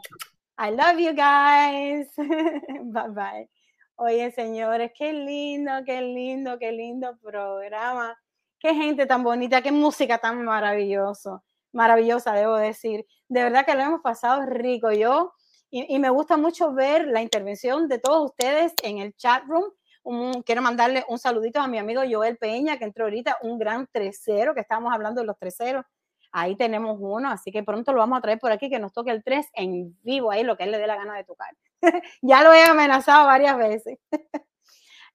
[0.59, 2.09] I love you guys.
[2.85, 3.49] bye bye.
[3.97, 8.19] Oye, señores, qué lindo, qué lindo, qué lindo programa.
[8.59, 11.43] Qué gente tan bonita, qué música tan maravilloso,
[11.73, 13.07] maravillosa, debo decir.
[13.29, 14.91] De verdad que lo hemos pasado rico.
[14.93, 15.33] Yo,
[15.71, 19.65] y, y me gusta mucho ver la intervención de todos ustedes en el chat room.
[20.03, 23.87] Un- quiero mandarle un saludito a mi amigo Joel Peña, que entró ahorita, un gran
[23.91, 25.85] tresero, que estábamos hablando de los treseros.
[26.33, 29.11] Ahí tenemos uno, así que pronto lo vamos a traer por aquí, que nos toque
[29.11, 31.57] el 3 en vivo, ahí lo que él le dé la gana de tocar.
[32.23, 33.99] ya lo he amenazado varias veces.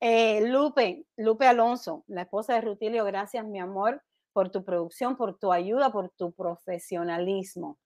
[0.01, 4.03] Eh, Lupe, Lupe Alonso, la esposa de Rutilio, gracias, mi amor,
[4.34, 7.78] por tu producción, por tu ayuda, por tu profesionalismo.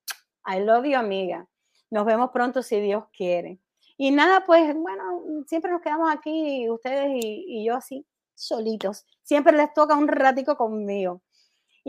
[0.46, 1.48] I love you, amiga.
[1.92, 3.60] Nos vemos pronto si Dios quiere.
[3.96, 9.06] Y nada, pues bueno, siempre nos quedamos aquí, ustedes y, y yo así, solitos.
[9.22, 11.22] Siempre les toca un ratico conmigo.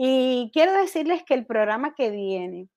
[0.03, 2.67] Y quiero decirles que el programa que viene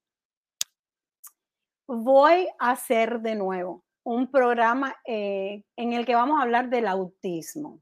[1.86, 6.86] voy a hacer de nuevo un programa eh, en el que vamos a hablar del
[6.86, 7.80] autismo.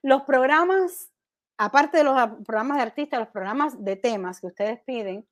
[0.00, 1.12] Los programas,
[1.58, 2.14] aparte de los
[2.46, 5.28] programas de artistas, los programas de temas que ustedes piden,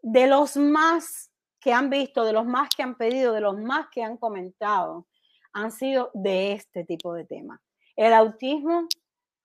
[0.00, 3.88] de los más que han visto, de los más que han pedido, de los más
[3.90, 5.08] que han comentado,
[5.52, 7.58] han sido de este tipo de temas.
[7.96, 8.86] El autismo,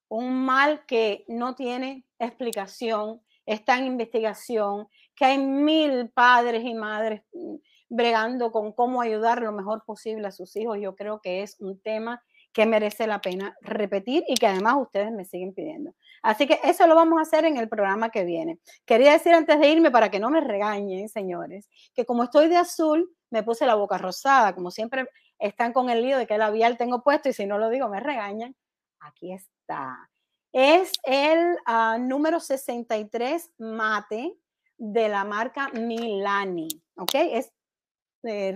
[0.09, 7.21] un mal que no tiene explicación, está en investigación, que hay mil padres y madres
[7.33, 7.55] mm,
[7.89, 10.77] bregando con cómo ayudar lo mejor posible a sus hijos.
[10.79, 12.23] Yo creo que es un tema
[12.53, 15.93] que merece la pena repetir y que además ustedes me siguen pidiendo.
[16.21, 18.59] Así que eso lo vamos a hacer en el programa que viene.
[18.85, 22.57] Quería decir antes de irme, para que no me regañen, señores, que como estoy de
[22.57, 25.07] azul, me puse la boca rosada, como siempre
[25.39, 27.99] están con el lío de que labial tengo puesto y si no lo digo me
[27.99, 28.55] regañan.
[28.99, 30.09] Aquí está.
[30.53, 34.35] Es el ah, número 63 mate
[34.77, 37.15] de la marca Milani, ¿ok?
[37.15, 37.53] Es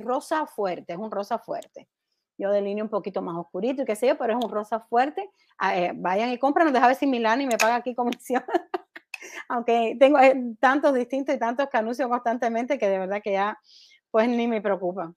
[0.04, 1.88] rosa fuerte, es un rosa fuerte.
[2.38, 5.30] Yo delineo un poquito más oscurito y qué sé yo, pero es un rosa fuerte.
[5.58, 8.44] Ah, eh, vayan y compran, deja ver si Milani me paga aquí comisión.
[9.48, 13.58] Aunque tengo eh, tantos distintos y tantos que anuncio constantemente que de verdad que ya
[14.12, 15.14] pues ni me preocupa.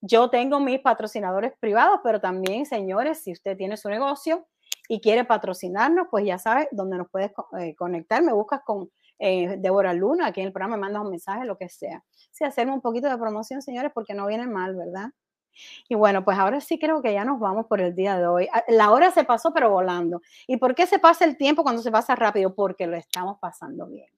[0.00, 4.46] Yo tengo mis patrocinadores privados, pero también, señores, si usted tiene su negocio
[4.88, 7.30] y quiere patrocinarnos, pues ya sabes dónde nos puedes
[7.60, 8.22] eh, conectar.
[8.22, 11.58] Me buscas con eh, Débora Luna, aquí en el programa me mandas un mensaje, lo
[11.58, 12.02] que sea.
[12.30, 15.10] Sí, hacerme un poquito de promoción, señores, porque no viene mal, ¿verdad?
[15.88, 18.48] Y bueno, pues ahora sí creo que ya nos vamos por el día de hoy.
[18.52, 20.22] Ah, la hora se pasó, pero volando.
[20.46, 22.54] ¿Y por qué se pasa el tiempo cuando se pasa rápido?
[22.54, 24.08] Porque lo estamos pasando bien,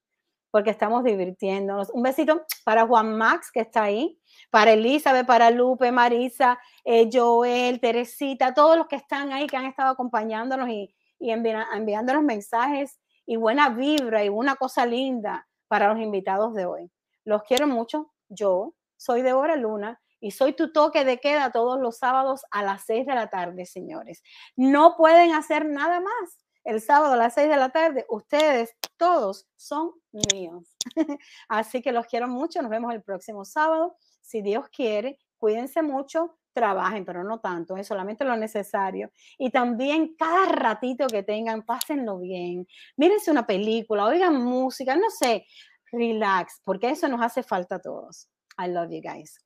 [0.50, 1.90] porque estamos divirtiéndonos.
[1.90, 4.19] Un besito para Juan Max, que está ahí,
[4.50, 9.66] para Elizabeth, para Lupe, Marisa, eh, Joel, Teresita, todos los que están ahí, que han
[9.66, 16.00] estado acompañándonos y, y enviándonos mensajes y buena vibra y una cosa linda para los
[16.00, 16.90] invitados de hoy.
[17.24, 18.12] Los quiero mucho.
[18.28, 22.84] Yo soy Débora Luna y soy tu toque de queda todos los sábados a las
[22.84, 24.22] 6 de la tarde, señores.
[24.56, 26.44] No pueden hacer nada más.
[26.64, 29.92] El sábado a las 6 de la tarde, ustedes todos son
[30.32, 30.76] míos.
[31.48, 32.60] Así que los quiero mucho.
[32.60, 33.96] Nos vemos el próximo sábado.
[34.30, 39.10] Si Dios quiere, cuídense mucho, trabajen, pero no tanto, es solamente lo necesario.
[39.36, 42.64] Y también cada ratito que tengan, pásenlo bien.
[42.96, 45.46] Mírense una película, oigan música, no sé,
[45.90, 48.28] relax, porque eso nos hace falta a todos.
[48.56, 49.36] I love you guys.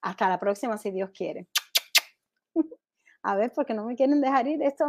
[0.00, 1.46] Hasta la próxima, si Dios quiere.
[3.22, 4.60] A ver, porque no me quieren dejar ir.
[4.60, 4.86] Esto